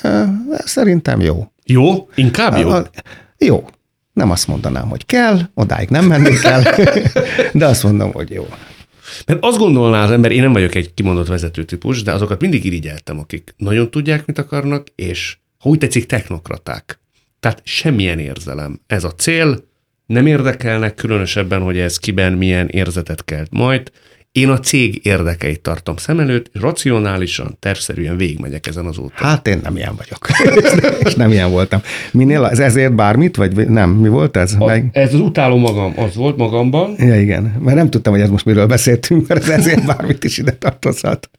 [0.03, 0.24] Ö,
[0.59, 1.53] Szerintem jó.
[1.64, 2.09] Jó?
[2.14, 2.68] Inkább jó?
[2.68, 2.90] A-
[3.38, 3.66] Jó.
[4.12, 6.62] Nem azt mondanám, hogy kell, odáig nem mennék el,
[7.52, 8.48] de azt mondom, hogy jó.
[9.26, 12.64] Mert azt gondolná az ember, én nem vagyok egy kimondott vezető típus, de azokat mindig
[12.64, 17.00] irigyeltem, akik nagyon tudják, mit akarnak, és ha úgy tetszik, technokraták.
[17.40, 18.80] Tehát semmilyen érzelem.
[18.86, 19.64] Ez a cél,
[20.06, 23.90] nem érdekelnek különösebben, hogy ez kiben milyen érzetet kelt majd.
[24.33, 29.12] Én a cég érdekeit tartom szem előtt, és racionálisan, tervszerűen végigmegyek ezen az úton.
[29.14, 30.28] Hát én nem ilyen vagyok.
[31.07, 31.80] és nem ilyen voltam.
[32.12, 33.91] Minél, ez ezért bármit, vagy nem?
[33.91, 34.55] Mi volt ez?
[34.59, 36.95] A, ez az utáló magam, az volt magamban.
[36.99, 37.43] Ja, igen.
[37.61, 41.30] Mert nem tudtam, hogy ez most miről beszéltünk, mert ez ezért bármit is ide tartozhat.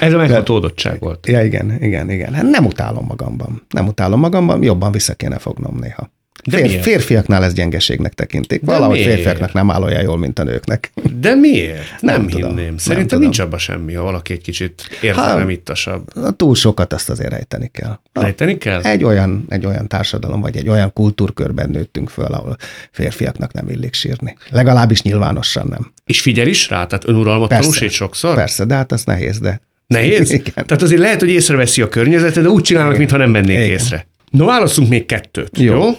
[0.00, 1.26] Ez a meghatódottság volt.
[1.26, 2.34] Ja, igen, igen, igen.
[2.34, 3.66] Hát nem utálom magamban.
[3.68, 6.10] Nem utálom magamban, jobban vissza kéne fognom néha.
[6.48, 6.82] De Fér, miért?
[6.82, 8.60] férfiaknál ez gyengeséggnek tekintik.
[8.60, 9.12] De Valahogy miért?
[9.14, 10.92] férfiaknak nem áll olyan jól, mint a nőknek.
[11.20, 12.00] De miért?
[12.00, 12.48] Nem, Nem tudom.
[12.48, 12.66] hinném.
[12.66, 13.22] Nem Szerintem tudom.
[13.22, 16.08] nincs abban semmi, ha valaki egy kicsit érzelemittasabb.
[16.36, 17.98] Túl sokat azt azért rejteni kell.
[18.12, 18.80] Lejteni kell?
[18.82, 22.56] Egy olyan, egy olyan társadalom, vagy egy olyan kultúrkörben nőttünk föl, ahol
[22.90, 24.36] férfiaknak nem illik sírni.
[24.50, 25.92] Legalábbis nyilvánosan nem.
[26.06, 26.86] És figyel is rá?
[26.86, 27.62] Tehát önuralmat Persze.
[27.62, 28.34] tanúsít sokszor?
[28.34, 30.30] Persze, de hát az nehéz, de Nehéz?
[30.38, 30.52] Igen.
[30.52, 34.06] Tehát azért lehet, hogy észreveszi a környezetet, de úgy csinálnak, mintha nem vennék észre.
[34.30, 35.58] No, válaszunk még kettőt.
[35.58, 35.74] Jó.
[35.74, 35.90] Jó?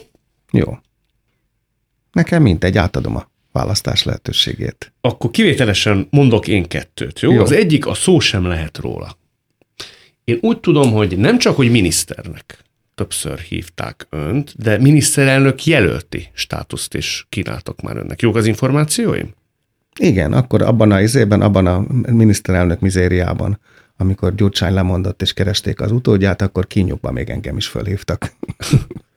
[0.52, 0.78] Jó.
[2.12, 4.94] Nekem mindegy, átadom a választás lehetőségét.
[5.02, 7.20] Akkor kivételesen mondok én kettőt.
[7.20, 7.32] Jó?
[7.32, 7.42] Jó.
[7.42, 9.18] Az egyik a szó sem lehet róla.
[10.24, 12.64] Én úgy tudom, hogy nem csak, hogy miniszternek
[12.96, 18.22] többször hívták önt, de miniszterelnök jelölti státuszt is kínáltak már önnek.
[18.22, 19.34] Jók az információim?
[20.00, 23.60] Igen, akkor abban a izében, abban a miniszterelnök mizériában,
[23.98, 28.32] amikor Gyurcsány lemondott és keresték az utódját, akkor kínjukba még engem is fölhívtak.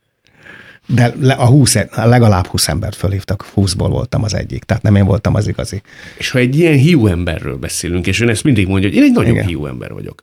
[0.87, 4.97] De le- a 20, e- legalább 20 embert fölhívtak, 20-ból voltam az egyik, tehát nem
[4.97, 5.83] én voltam az igazi.
[6.19, 9.13] És ha egy ilyen hiú emberről beszélünk, és ön ezt mindig mondja, hogy én egy
[9.13, 9.47] nagyon Igen.
[9.47, 10.23] hiú ember vagyok,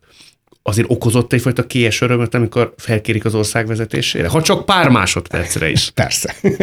[0.64, 4.28] azért okozott egyfajta kies örömöt, amikor felkérik az ország vezetésére?
[4.28, 5.90] Ha csak pár másodpercre is.
[5.94, 6.36] Persze.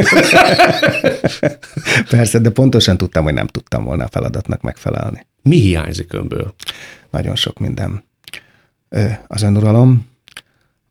[2.11, 5.27] Persze, de pontosan tudtam, hogy nem tudtam volna a feladatnak megfelelni.
[5.43, 6.55] Mi hiányzik önből?
[7.11, 8.05] Nagyon sok minden.
[9.27, 10.07] Az önuralom,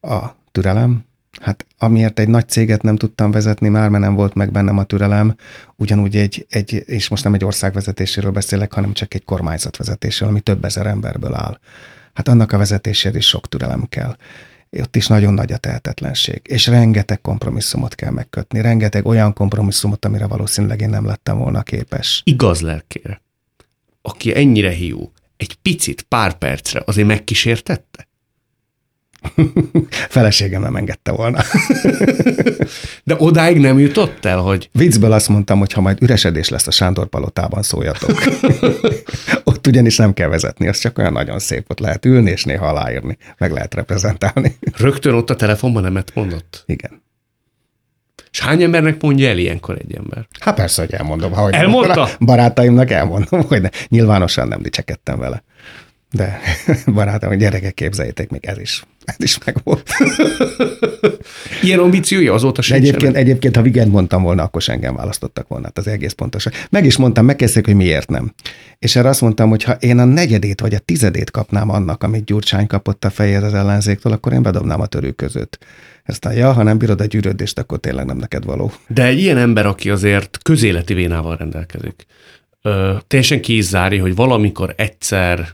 [0.01, 0.17] a
[0.51, 1.05] türelem,
[1.41, 4.83] hát amiért egy nagy céget nem tudtam vezetni már, mert nem volt meg bennem a
[4.83, 5.35] türelem,
[5.75, 10.29] ugyanúgy egy, egy és most nem egy ország vezetéséről beszélek, hanem csak egy kormányzat vezetésről,
[10.29, 11.59] ami több ezer emberből áll.
[12.13, 14.15] Hát annak a vezetéséhez is sok türelem kell.
[14.79, 20.27] Ott is nagyon nagy a tehetetlenség, és rengeteg kompromisszumot kell megkötni, rengeteg olyan kompromisszumot, amire
[20.27, 22.21] valószínűleg én nem lettem volna képes.
[22.25, 23.21] Igaz lelkére,
[24.01, 28.04] aki ennyire hiú, egy picit, pár percre azért megkísértette?
[30.09, 31.39] Feleségem nem engedte volna.
[33.03, 34.69] De odáig nem jutott el, hogy...
[34.71, 38.23] Viccből azt mondtam, hogy ha majd üresedés lesz a Sándor palotában, szóljatok.
[39.43, 42.67] ott ugyanis nem kell vezetni, az csak olyan nagyon szép, ott lehet ülni, és néha
[42.67, 44.57] aláírni, meg lehet reprezentálni.
[44.77, 46.63] Rögtön ott a telefonban nemet mondott?
[46.65, 47.03] Igen.
[48.31, 50.27] És hány embernek mondja el ilyenkor egy ember?
[50.39, 51.31] Hát persze, hogy elmondom.
[51.31, 52.01] Ha hogy Elmondta?
[52.01, 53.69] A barátaimnak elmondom, hogy ne.
[53.87, 55.43] nyilvánosan nem dicsekedtem vele.
[56.11, 56.39] De
[56.93, 59.89] barátom, hogy gyerekek, képzeljétek, még ez is, ez is megvolt.
[61.63, 62.79] Ilyen ambíciója azóta sincs.
[62.79, 66.53] egyébként, egyébként, ha igen mondtam volna, akkor se engem választottak volna, hát az egész pontosan.
[66.69, 68.33] Meg is mondtam, megkezdték, hogy miért nem.
[68.79, 72.25] És erre azt mondtam, hogy ha én a negyedét vagy a tizedét kapnám annak, amit
[72.25, 75.65] Gyurcsány kapott a fejéhez az ellenzéktől, akkor én bedobnám a törő között.
[76.05, 78.71] Aztán, ja, ha nem bírod a gyűrődést, akkor tényleg nem neked való.
[78.87, 82.05] De egy ilyen ember, aki azért közéleti vénával rendelkezik,
[82.61, 85.47] ö, teljesen ki is zárja, hogy valamikor egyszer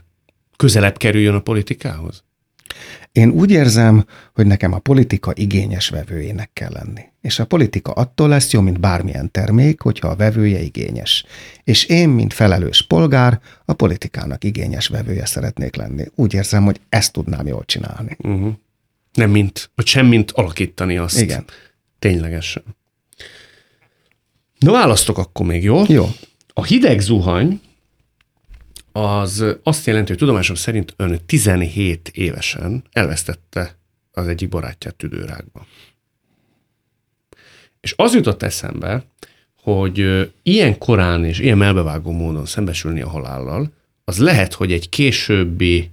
[0.56, 2.24] közelebb kerüljön a politikához?
[3.12, 7.00] Én úgy érzem, hogy nekem a politika igényes vevőjének kell lenni.
[7.20, 11.24] És a politika attól lesz jó, mint bármilyen termék, hogyha a vevője igényes.
[11.64, 16.04] És én, mint felelős polgár, a politikának igényes vevője szeretnék lenni.
[16.14, 18.16] Úgy érzem, hogy ezt tudnám jól csinálni.
[18.18, 18.52] Uh-huh.
[19.12, 21.20] Nem mint, vagy sem mint alakítani azt.
[21.20, 21.44] Igen.
[21.98, 22.62] Ténylegesen.
[24.58, 25.82] Na választok akkor még, jó?
[25.88, 26.08] Jó.
[26.52, 27.60] A hideg zuhany
[28.92, 33.76] az azt jelenti, hogy tudomásom szerint ön 17 évesen elvesztette
[34.12, 35.66] az egyik barátját tüdőrákba.
[37.80, 39.04] És az jutott eszembe,
[39.62, 43.72] hogy ilyen korán és ilyen melbevágó módon szembesülni a halállal,
[44.04, 45.90] az lehet, hogy egy későbbi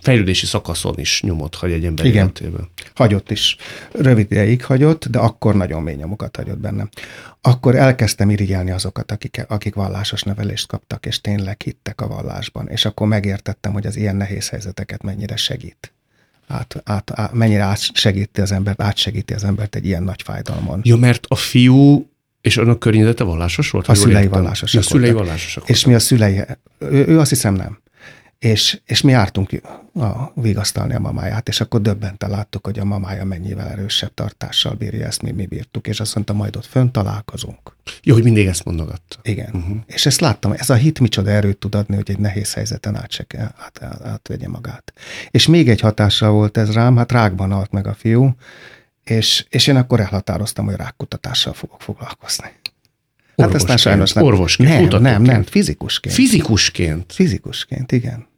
[0.00, 2.22] fejlődési szakaszon is nyomot hagy egy ember Igen.
[2.22, 2.68] életében.
[2.94, 3.56] Hagyott is.
[3.92, 6.88] Rövid ideig hagyott, de akkor nagyon mély nyomokat hagyott bennem.
[7.40, 12.68] Akkor elkezdtem irigyelni azokat, akik, akik vallásos nevelést kaptak, és tényleg hittek a vallásban.
[12.68, 15.92] És akkor megértettem, hogy az ilyen nehéz helyzeteket mennyire segít.
[16.46, 20.80] Át, át, át, mennyire átsegíti az embert, átsegíti az embert egy ilyen nagy fájdalmon.
[20.82, 23.88] Ja, mert a fiú és annak környezete vallásos volt?
[23.88, 26.40] A szülei vallásosak Ja, A szülei vallásosak És mi a szülei,
[26.78, 27.80] ő, ő azt hiszem nem.
[28.42, 29.50] És, és mi jártunk
[29.94, 35.06] a, vigasztalni a mamáját, és akkor döbbenten láttuk, hogy a mamája mennyivel erősebb tartással bírja
[35.06, 37.76] ezt, mi, mi bírtuk, és azt mondta, majd ott fönn találkozunk.
[38.02, 39.16] Jó, hogy mindig ezt mondogatta.
[39.22, 39.50] Igen.
[39.52, 39.76] Uh-huh.
[39.86, 43.26] És ezt láttam, ez a hit micsoda erőt tud adni, hogy egy nehéz helyzeten át,
[43.36, 44.92] át, át, átvegye magát.
[45.30, 48.34] És még egy hatással volt ez rám, hát rákban halt meg a fiú,
[49.04, 52.50] és, és én akkor elhatároztam, hogy rákkutatással fogok foglalkozni.
[53.36, 54.24] Hát aztán Orvosként, sajnos nem.
[54.24, 56.14] orvosként, nem, nem, nem, fizikusként.
[56.14, 57.12] Fizikusként.
[57.12, 58.30] Fizikusként, igen.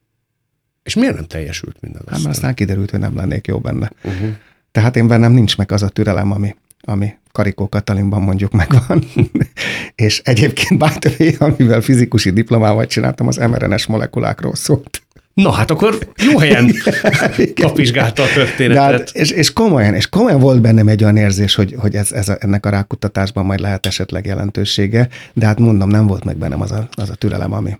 [0.84, 2.02] És miért nem teljesült mindez?
[2.06, 3.90] Hát mert aztán kiderült, hogy nem lennék jó benne.
[4.04, 4.28] Uh-huh.
[4.72, 9.04] Tehát én bennem nincs meg az a türelem, ami, ami Karikó Katalinban mondjuk megvan.
[9.94, 15.02] és egyébként bátoré, amivel fizikusi diplomával csináltam, az mRNS molekulákról szólt.
[15.34, 16.72] Na hát akkor jó helyen
[17.62, 18.98] kapizsgálta a De történetet.
[18.98, 22.28] hát, és, és, komolyan, és komolyan volt bennem egy olyan érzés, hogy, hogy ez, ez
[22.28, 26.60] a, ennek a rákutatásban majd lehet esetleg jelentősége, de hát mondom, nem volt meg bennem
[26.60, 27.78] az a, az a türelem, ami,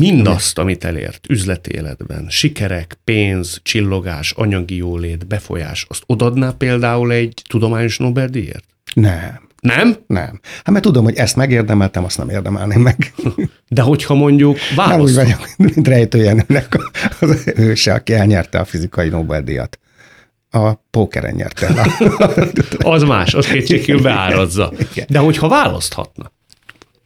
[0.00, 7.42] Mindazt, amit elért üzleti életben, sikerek, pénz, csillogás, anyagi jólét, befolyás, azt odadná például egy
[7.48, 8.64] tudományos Nobel-díjért?
[8.94, 9.96] Nem, Nem?
[10.06, 10.40] nem.
[10.42, 13.12] Hát mert tudom, hogy ezt megérdemeltem, azt nem érdemelném meg.
[13.68, 16.78] De hogyha mondjuk Nem úgy vagyok, mint Rejtőjenőnek
[17.20, 19.78] az őse, aki elnyerte a fizikai Nobel-díjat.
[20.50, 21.86] A pókeren nyerte el.
[22.94, 24.72] az más, az kétségkívül beárazza.
[25.08, 26.32] De hogyha választhatna,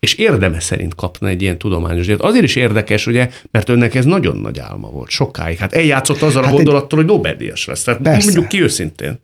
[0.05, 2.21] és érdeme szerint kapna egy ilyen tudományos díjat.
[2.21, 5.59] Azért is érdekes, ugye, mert önnek ez nagyon nagy álma volt, sokáig.
[5.59, 7.83] Hát eljátszott azzal Hát a egy- gondolattal, hogy Nobel-díjas lesz.
[7.83, 8.25] Tehát Persze.
[8.25, 9.19] mondjuk ki őszintén.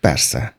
[0.00, 0.56] Persze.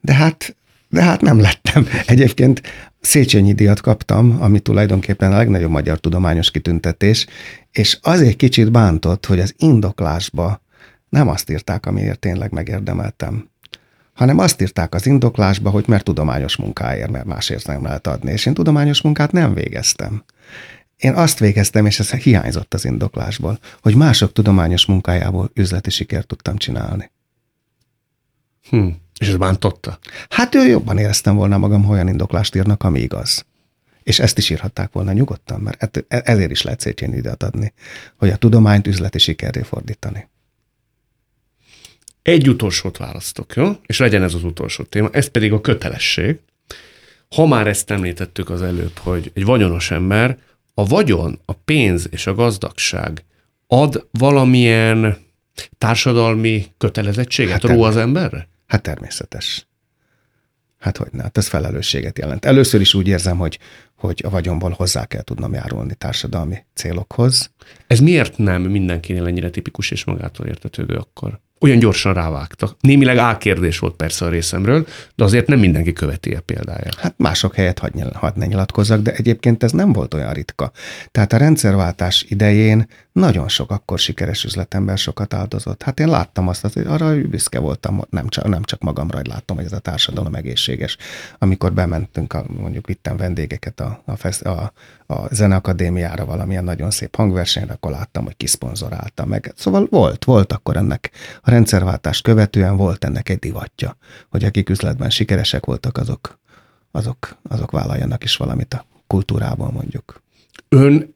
[0.00, 0.56] De hát,
[0.88, 1.88] de hát nem lettem.
[2.06, 2.62] Egyébként
[3.00, 7.26] Széchenyi díjat kaptam, ami tulajdonképpen a legnagyobb magyar tudományos kitüntetés,
[7.72, 10.62] és azért kicsit bántott, hogy az indoklásba
[11.08, 13.50] nem azt írták, amiért tényleg megérdemeltem,
[14.22, 18.32] hanem azt írták az indoklásba, hogy mert tudományos munkáért, mert másért nem lehet adni.
[18.32, 20.24] És én tudományos munkát nem végeztem.
[20.96, 26.56] Én azt végeztem, és ez hiányzott az indoklásból, hogy mások tudományos munkájából üzleti sikert tudtam
[26.56, 27.10] csinálni.
[28.68, 28.88] Hm.
[29.18, 29.98] És ez bántotta?
[30.28, 33.44] Hát ő jobban éreztem volna magam, ha olyan indoklást írnak, ami igaz.
[34.02, 37.72] És ezt is írhatták volna nyugodtan, mert e- ezért is lehet Széchenyi díjat adni,
[38.16, 40.28] hogy a tudományt üzleti sikerré fordítani.
[42.22, 43.72] Egy utolsót választok, jó?
[43.86, 46.38] És legyen ez az utolsó téma, ez pedig a kötelesség.
[47.34, 50.38] Ha már ezt említettük az előbb, hogy egy vagyonos ember,
[50.74, 53.24] a vagyon, a pénz és a gazdagság
[53.66, 55.16] ad valamilyen
[55.78, 58.48] társadalmi kötelezettséget Hát ró az emberre?
[58.66, 59.66] Hát természetes.
[60.78, 62.44] Hát hogy ne, hát ez felelősséget jelent.
[62.44, 63.58] Először is úgy érzem, hogy,
[64.02, 67.50] hogy a vagyomból hozzá kell tudnom járulni társadalmi célokhoz.
[67.86, 71.40] Ez miért nem mindenkinél ennyire tipikus és magától értetődő akkor?
[71.62, 72.76] olyan gyorsan rávágtak.
[72.80, 76.94] Némileg álkérdés volt persze a részemről, de azért nem mindenki követi a példáját.
[76.94, 80.72] Hát mások helyet hadd, hadd ne nyilatkozzak, de egyébként ez nem volt olyan ritka.
[81.10, 85.82] Tehát a rendszerváltás idején nagyon sok akkor sikeres üzletember sokat áldozott.
[85.82, 89.56] Hát én láttam azt, hogy arra büszke voltam, nem csak, nem csak magamra, hogy láttam,
[89.56, 90.96] hogy ez a társadalom egészséges.
[91.38, 94.72] Amikor bementünk, a, mondjuk vittem vendégeket a, a, fesz, a,
[95.06, 99.52] a Zeneakadémiára valamilyen nagyon szép hangversenyre, akkor láttam, hogy kiszponzorálta meg.
[99.56, 101.10] Szóval volt, volt akkor ennek
[101.42, 103.96] a rendszerváltás követően volt ennek egy divatja,
[104.30, 106.38] hogy akik üzletben sikeresek voltak, azok,
[106.90, 110.22] azok, azok vállaljanak is valamit a kultúrában mondjuk.
[110.68, 111.14] Ön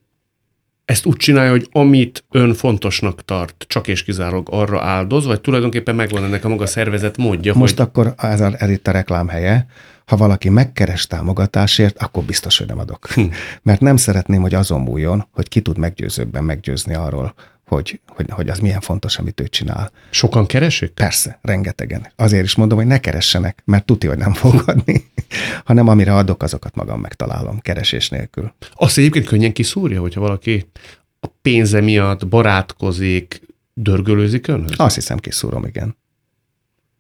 [0.87, 5.95] ezt úgy csinálja, hogy amit ön fontosnak tart, csak és kizárólag arra áldoz, vagy tulajdonképpen
[5.95, 7.55] megvan ennek a maga szervezet módja?
[7.55, 7.87] Most hogy...
[7.87, 9.67] akkor ez, a, ez itt a reklám helye,
[10.07, 13.07] ha valaki megkeres támogatásért, akkor biztos, hogy nem adok.
[13.11, 13.25] Hm.
[13.63, 17.35] Mert nem szeretném, hogy azon múljon, hogy ki tud meggyőzőbben meggyőzni arról,
[17.67, 19.91] hogy, hogy, hogy az milyen fontos, amit ő csinál.
[20.11, 20.91] Sokan keresik?
[20.91, 22.13] Persze, rengetegen.
[22.17, 25.05] Azért is mondom, hogy ne keressenek, mert tuti, hogy nem fog adni,
[25.65, 28.55] hanem amire adok, azokat magam megtalálom, keresés nélkül.
[28.75, 30.69] Azt egyébként könnyen kiszúrja, hogyha valaki
[31.21, 33.41] a pénze miatt barátkozik,
[33.75, 34.73] dörgölőzik önhöz?
[34.77, 35.97] Azt hiszem, kiszúrom, igen.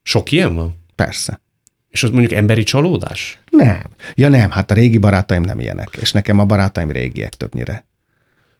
[0.02, 0.84] Sok ilyen van?
[0.94, 1.40] Persze.
[1.96, 3.38] És az mondjuk emberi csalódás?
[3.50, 3.82] Nem.
[4.14, 7.86] Ja nem, hát a régi barátaim nem ilyenek, és nekem a barátaim régiek többnyire.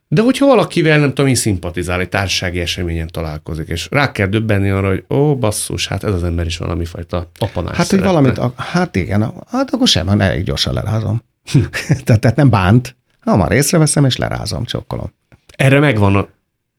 [0.09, 4.71] De hogyha valakivel, nem tudom, én szimpatizál, egy társasági eseményen találkozik, és rá kell döbbenni
[4.71, 8.11] arra, hogy ó, basszus, hát ez az ember is valami fajta apanás Hát, szeretne.
[8.11, 11.23] hogy valamit, hát igen, hát akkor sem, hanem elég gyorsan lerázom.
[12.05, 15.13] tehát, tehát nem bánt, hamar észreveszem, és lerázom, csokkolom.
[15.57, 16.29] Erre megvan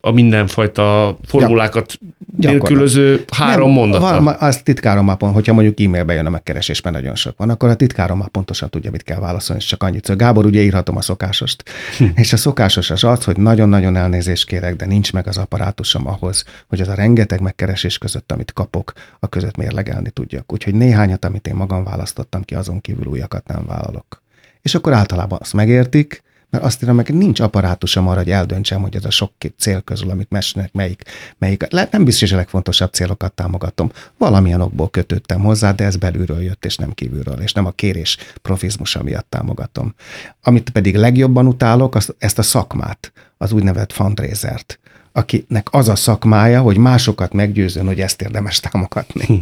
[0.07, 1.97] a mindenfajta formulákat
[2.39, 3.73] ja, nélkülöző három.
[3.73, 7.69] Van, az titkárom pont, hogyha mondjuk e-mailbe jön a megkeresés, mert nagyon sok van, akkor
[7.69, 10.05] a titkárom már pontosan tudja, mit kell válaszolni, és csak annyit.
[10.05, 11.63] Szóval Gábor, ugye írhatom a szokásost.
[11.97, 12.05] Hm.
[12.21, 16.45] És a szokásos az az, hogy nagyon-nagyon elnézést kérek, de nincs meg az apparátusom ahhoz,
[16.67, 20.53] hogy az a rengeteg megkeresés között, amit kapok, a között mérlegelni tudjak.
[20.53, 24.23] Úgyhogy néhányat, amit én magam választottam ki, azon kívül újakat nem vállalok.
[24.61, 28.95] És akkor általában azt megértik, mert azt írom meg, nincs apparátusom arra, hogy eldöntsem, hogy
[28.95, 31.01] ez a sok cél közül, amit mesnek, melyik,
[31.37, 31.71] melyik.
[31.71, 33.91] Le, nem biztos, hogy a legfontosabb célokat támogatom.
[34.17, 38.17] Valamilyen okból kötöttem hozzá, de ez belülről jött, és nem kívülről, és nem a kérés
[38.41, 39.93] profizmusa miatt támogatom.
[40.41, 44.79] Amit pedig legjobban utálok, az, ezt a szakmát, az úgynevezett fundraisert,
[45.11, 49.25] akinek az a szakmája, hogy másokat meggyőzön, hogy ezt érdemes támogatni.
[49.25, 49.33] Hm.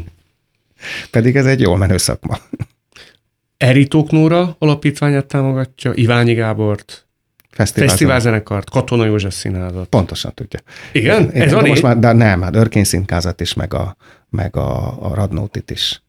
[1.12, 2.38] Pedig ez egy jól menő szakma.
[3.58, 7.06] Eritók Nóra alapítványát támogatja, Iványi Gábort,
[7.64, 9.88] Fesztiválzenekart, Katona József színházat.
[9.88, 10.60] Pontosan tudja.
[10.92, 11.22] Igen?
[11.22, 13.96] Igen Ez van most már, de nem, hát Örkény színházat is, meg a,
[14.30, 16.02] meg a, a Radnótit is.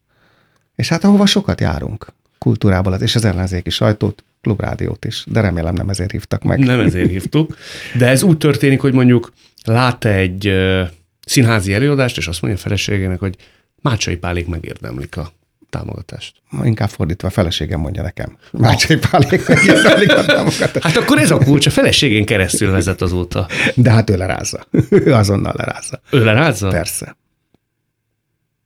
[0.75, 5.89] És hát ahova sokat járunk, kultúrából, és az ellenzéki sajtót, klubrádiót is, de remélem nem
[5.89, 6.59] ezért hívtak meg.
[6.59, 7.57] Nem ezért hívtuk,
[7.97, 9.33] de ez úgy történik, hogy mondjuk
[9.63, 10.81] lát egy uh,
[11.25, 13.35] színházi előadást, és azt mondja a feleségének, hogy
[13.81, 15.31] Mácsai Pálék megérdemlik a
[15.69, 16.35] támogatást.
[16.63, 18.37] Inkább fordítva a feleségem mondja nekem.
[18.51, 20.77] Mácsai Pálék megérdemlik a támogatást.
[20.77, 23.47] Hát akkor ez a kulcs, a feleségén keresztül vezet azóta.
[23.75, 24.67] De hát ő lerázza.
[24.89, 26.01] Ő azonnal lerázza.
[26.11, 26.69] Ő lerázza?
[26.69, 27.15] Persze.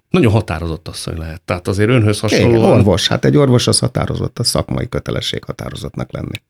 [0.09, 1.41] Nagyon határozott asszony lehet.
[1.41, 2.55] Tehát azért önhöz hasonlóan...
[2.55, 3.07] Igen, orvos.
[3.07, 6.41] Hát egy orvos az határozott, a szakmai kötelesség határozottnak lenni.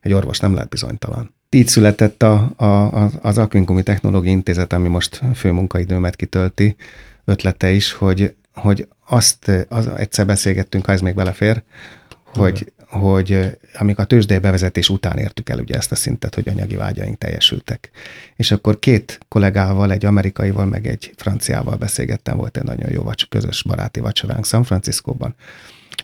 [0.00, 1.34] Egy orvos nem lehet bizonytalan.
[1.50, 6.76] Így született a, a, az Aquincumi Technológiai Intézet, ami most főmunkaidőmet kitölti,
[7.24, 11.62] ötlete is, hogy hogy azt az, egyszer beszélgettünk, ha ez még belefér,
[12.24, 16.76] hogy, hogy amikor a tőzsdei bevezetés után értük el ugye ezt a szintet, hogy anyagi
[16.76, 17.90] vágyaink teljesültek.
[18.36, 23.26] És akkor két kollégával, egy amerikaival, meg egy franciával beszélgettem, volt egy nagyon jó vacs,
[23.28, 25.34] közös baráti vacsoránk San Franciscóban.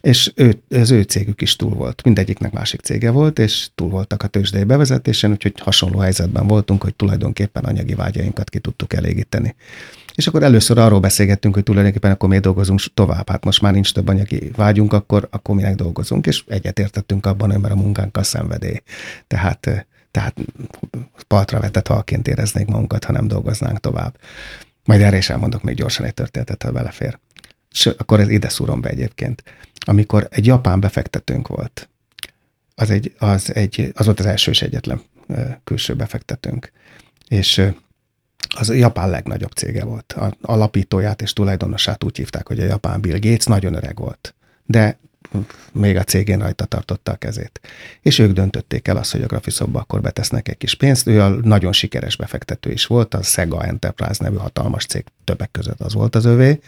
[0.01, 2.03] És ő, az ő cégük is túl volt.
[2.05, 6.95] Mindegyiknek másik cége volt, és túl voltak a tőzsdei bevezetésen, úgyhogy hasonló helyzetben voltunk, hogy
[6.95, 9.55] tulajdonképpen anyagi vágyainkat ki tudtuk elégíteni.
[10.17, 13.29] És akkor először arról beszélgettünk, hogy tulajdonképpen akkor miért dolgozunk tovább.
[13.29, 17.61] Hát most már nincs több anyagi vágyunk, akkor, akkor minek dolgozunk, és egyetértettünk abban, hogy
[17.61, 18.83] mert a munkánk a szenvedély.
[19.27, 20.37] Tehát, tehát
[21.27, 24.19] partra vetett halként éreznék magunkat, ha nem dolgoznánk tovább.
[24.85, 27.19] Majd erre is elmondok még gyorsan egy történetet, ha belefér.
[27.71, 29.43] És akkor ez ide szúrom be egyébként.
[29.87, 31.89] Amikor egy japán befektetőnk volt,
[32.75, 35.01] az, egy, az, egy, az volt az első és egyetlen
[35.65, 36.73] külső befektetőnk.
[37.29, 37.63] És
[38.49, 40.13] az japán legnagyobb cége volt.
[40.13, 44.35] A alapítóját és tulajdonosát úgy hívták, hogy a japán Bill Gates nagyon öreg volt.
[44.65, 44.99] De
[45.73, 47.61] még a cégén rajta tartotta a kezét.
[48.01, 51.07] És ők döntötték el azt, hogy a Graphisoftba akkor betesznek egy kis pénzt.
[51.07, 55.81] Ő a nagyon sikeres befektető is volt, a Sega Enterprise nevű hatalmas cég többek között
[55.81, 56.61] az volt az övé.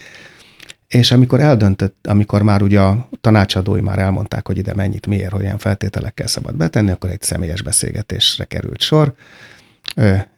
[0.88, 5.42] És amikor eldöntött, amikor már ugye a tanácsadói már elmondták, hogy ide mennyit, miért, hogy
[5.42, 9.14] ilyen feltételekkel szabad betenni, akkor egy személyes beszélgetésre került sor.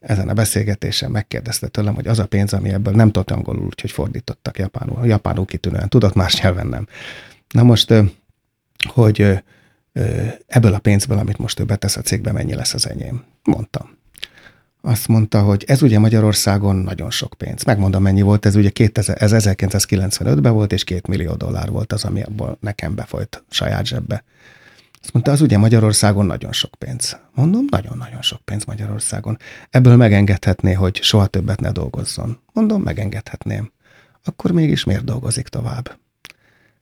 [0.01, 3.91] Ezen a beszélgetésen megkérdezte tőlem, hogy az a pénz, ami ebből nem tudott angolul, úgyhogy
[3.91, 5.07] fordítottak japánul.
[5.07, 6.87] Japánul kitűnően tudott, más nyelven nem.
[7.49, 7.95] Na most,
[8.93, 9.43] hogy
[10.47, 13.25] ebből a pénzből, amit most ő betesz a cégbe, mennyi lesz az enyém?
[13.45, 13.99] Mondtam
[14.83, 17.65] azt mondta, hogy ez ugye Magyarországon nagyon sok pénz.
[17.65, 22.05] Megmondom, mennyi volt, ez ugye 2000, ez 1995-ben volt, és két millió dollár volt az,
[22.05, 24.25] ami abból nekem befolyt saját zsebbe.
[25.03, 27.19] Azt mondta, az ugye Magyarországon nagyon sok pénz.
[27.35, 29.39] Mondom, nagyon-nagyon sok pénz Magyarországon.
[29.71, 32.41] Ebből megengedhetné, hogy soha többet ne dolgozzon.
[32.53, 33.73] Mondom, megengedhetném.
[34.25, 35.99] Akkor mégis miért dolgozik tovább?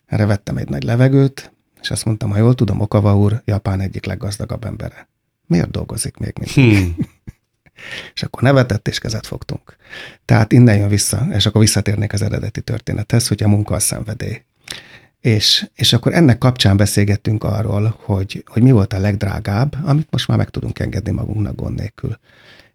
[0.06, 4.04] Erre vettem egy nagy levegőt, és azt mondtam, ha jól tudom, Okava úr Japán egyik
[4.04, 5.08] leggazdagabb embere.
[5.46, 6.84] Miért dolgozik még mindig?
[6.84, 6.96] Hmm.
[8.14, 9.76] És akkor nevetett, és kezet fogtunk.
[10.24, 14.42] Tehát innen jön vissza, és akkor visszatérnék az eredeti történethez, hogy a munka a szenvedély.
[15.20, 20.28] És, és akkor ennek kapcsán beszélgettünk arról, hogy, hogy mi volt a legdrágább, amit most
[20.28, 22.18] már meg tudunk engedni magunknak gond nélkül.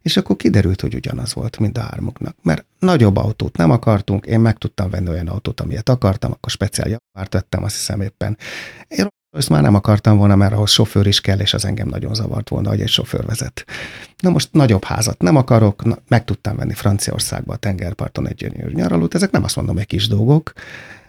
[0.01, 2.35] És akkor kiderült, hogy ugyanaz volt, mint a hármuknak.
[2.41, 6.87] Mert nagyobb autót nem akartunk, én meg tudtam venni olyan autót, amilyet akartam, akkor speciál
[6.87, 8.37] javárt vettem, azt hiszem éppen.
[8.87, 12.13] Én ezt már nem akartam volna, mert ahhoz sofőr is kell, és az engem nagyon
[12.13, 13.65] zavart volna, hogy egy sofőr vezet.
[14.19, 18.73] Na most nagyobb házat nem akarok, na, meg tudtam venni Franciaországba a tengerparton egy gyönyörű
[18.73, 20.53] nyaralót, ezek nem azt mondom, hogy kis dolgok,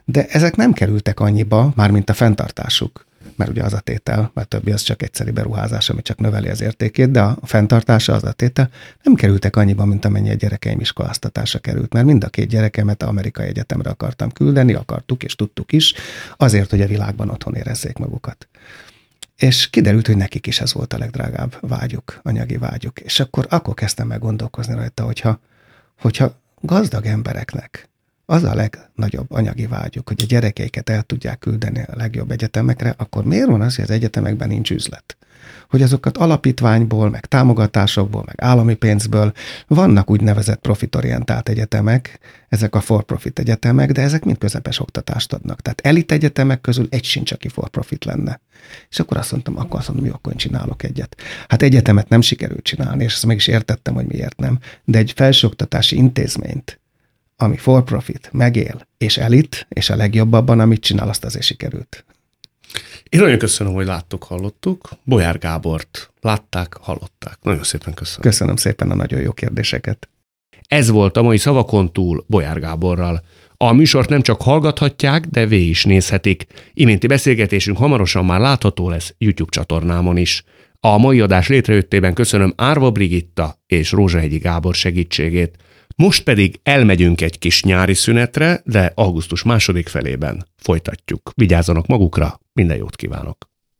[0.05, 3.05] de ezek nem kerültek annyiba, mármint a fenntartásuk
[3.37, 6.61] mert ugye az a tétel, mert többi az csak egyszeri beruházás, ami csak növeli az
[6.61, 8.71] értékét, de a fenntartása az a tétel
[9.03, 13.47] nem kerültek annyiba, mint amennyi a gyerekeim iskoláztatása került, mert mind a két gyerekemet amerikai
[13.47, 15.95] egyetemre akartam küldeni, akartuk és tudtuk is,
[16.37, 18.49] azért, hogy a világban otthon érezzék magukat.
[19.37, 23.01] És kiderült, hogy nekik is ez volt a legdrágább vágyuk, anyagi vágyuk.
[23.01, 25.41] És akkor, akkor kezdtem meg gondolkozni rajta, hogyha,
[26.01, 27.89] hogyha gazdag embereknek
[28.27, 33.25] az a legnagyobb anyagi vágyuk, hogy a gyerekeiket el tudják küldeni a legjobb egyetemekre, akkor
[33.25, 35.17] miért van az, hogy az egyetemekben nincs üzlet?
[35.69, 39.33] Hogy azokat alapítványból, meg támogatásokból, meg állami pénzből
[39.67, 42.19] vannak úgynevezett profitorientált egyetemek,
[42.49, 45.61] ezek a for-profit egyetemek, de ezek mind közepes oktatást adnak.
[45.61, 48.41] Tehát elit egyetemek közül egy sincs, aki for-profit lenne.
[48.91, 51.17] És akkor azt mondtam, akkor azt mondom, jó, akkor én csinálok egyet.
[51.49, 55.13] Hát egyetemet nem sikerült csinálni, és ezt meg is értettem, hogy miért nem, de egy
[55.17, 56.81] felsőoktatási intézményt,
[57.37, 62.05] ami for profit, megél, és elit, és a legjobb abban, amit csinál, azt azért sikerült.
[63.09, 64.89] Én nagyon köszönöm, hogy láttuk, hallottuk.
[65.05, 67.39] Bolyár Gábort látták, hallották.
[67.43, 68.21] Nagyon szépen köszönöm.
[68.21, 70.09] Köszönöm szépen a nagyon jó kérdéseket.
[70.69, 73.23] Ez volt a mai Szavakon túl Bolyár Gáborral.
[73.57, 76.47] A műsort nem csak hallgathatják, de végig is nézhetik.
[76.73, 80.45] Iménti beszélgetésünk hamarosan már látható lesz YouTube csatornámon is.
[80.81, 85.57] A mai adás létrejöttében köszönöm Árva Brigitta és Rózsahegyi Gábor segítségét.
[85.97, 91.31] Most pedig elmegyünk egy kis nyári szünetre, de augusztus második felében folytatjuk.
[91.35, 93.54] Vigyázzanak magukra, minden jót kívánok!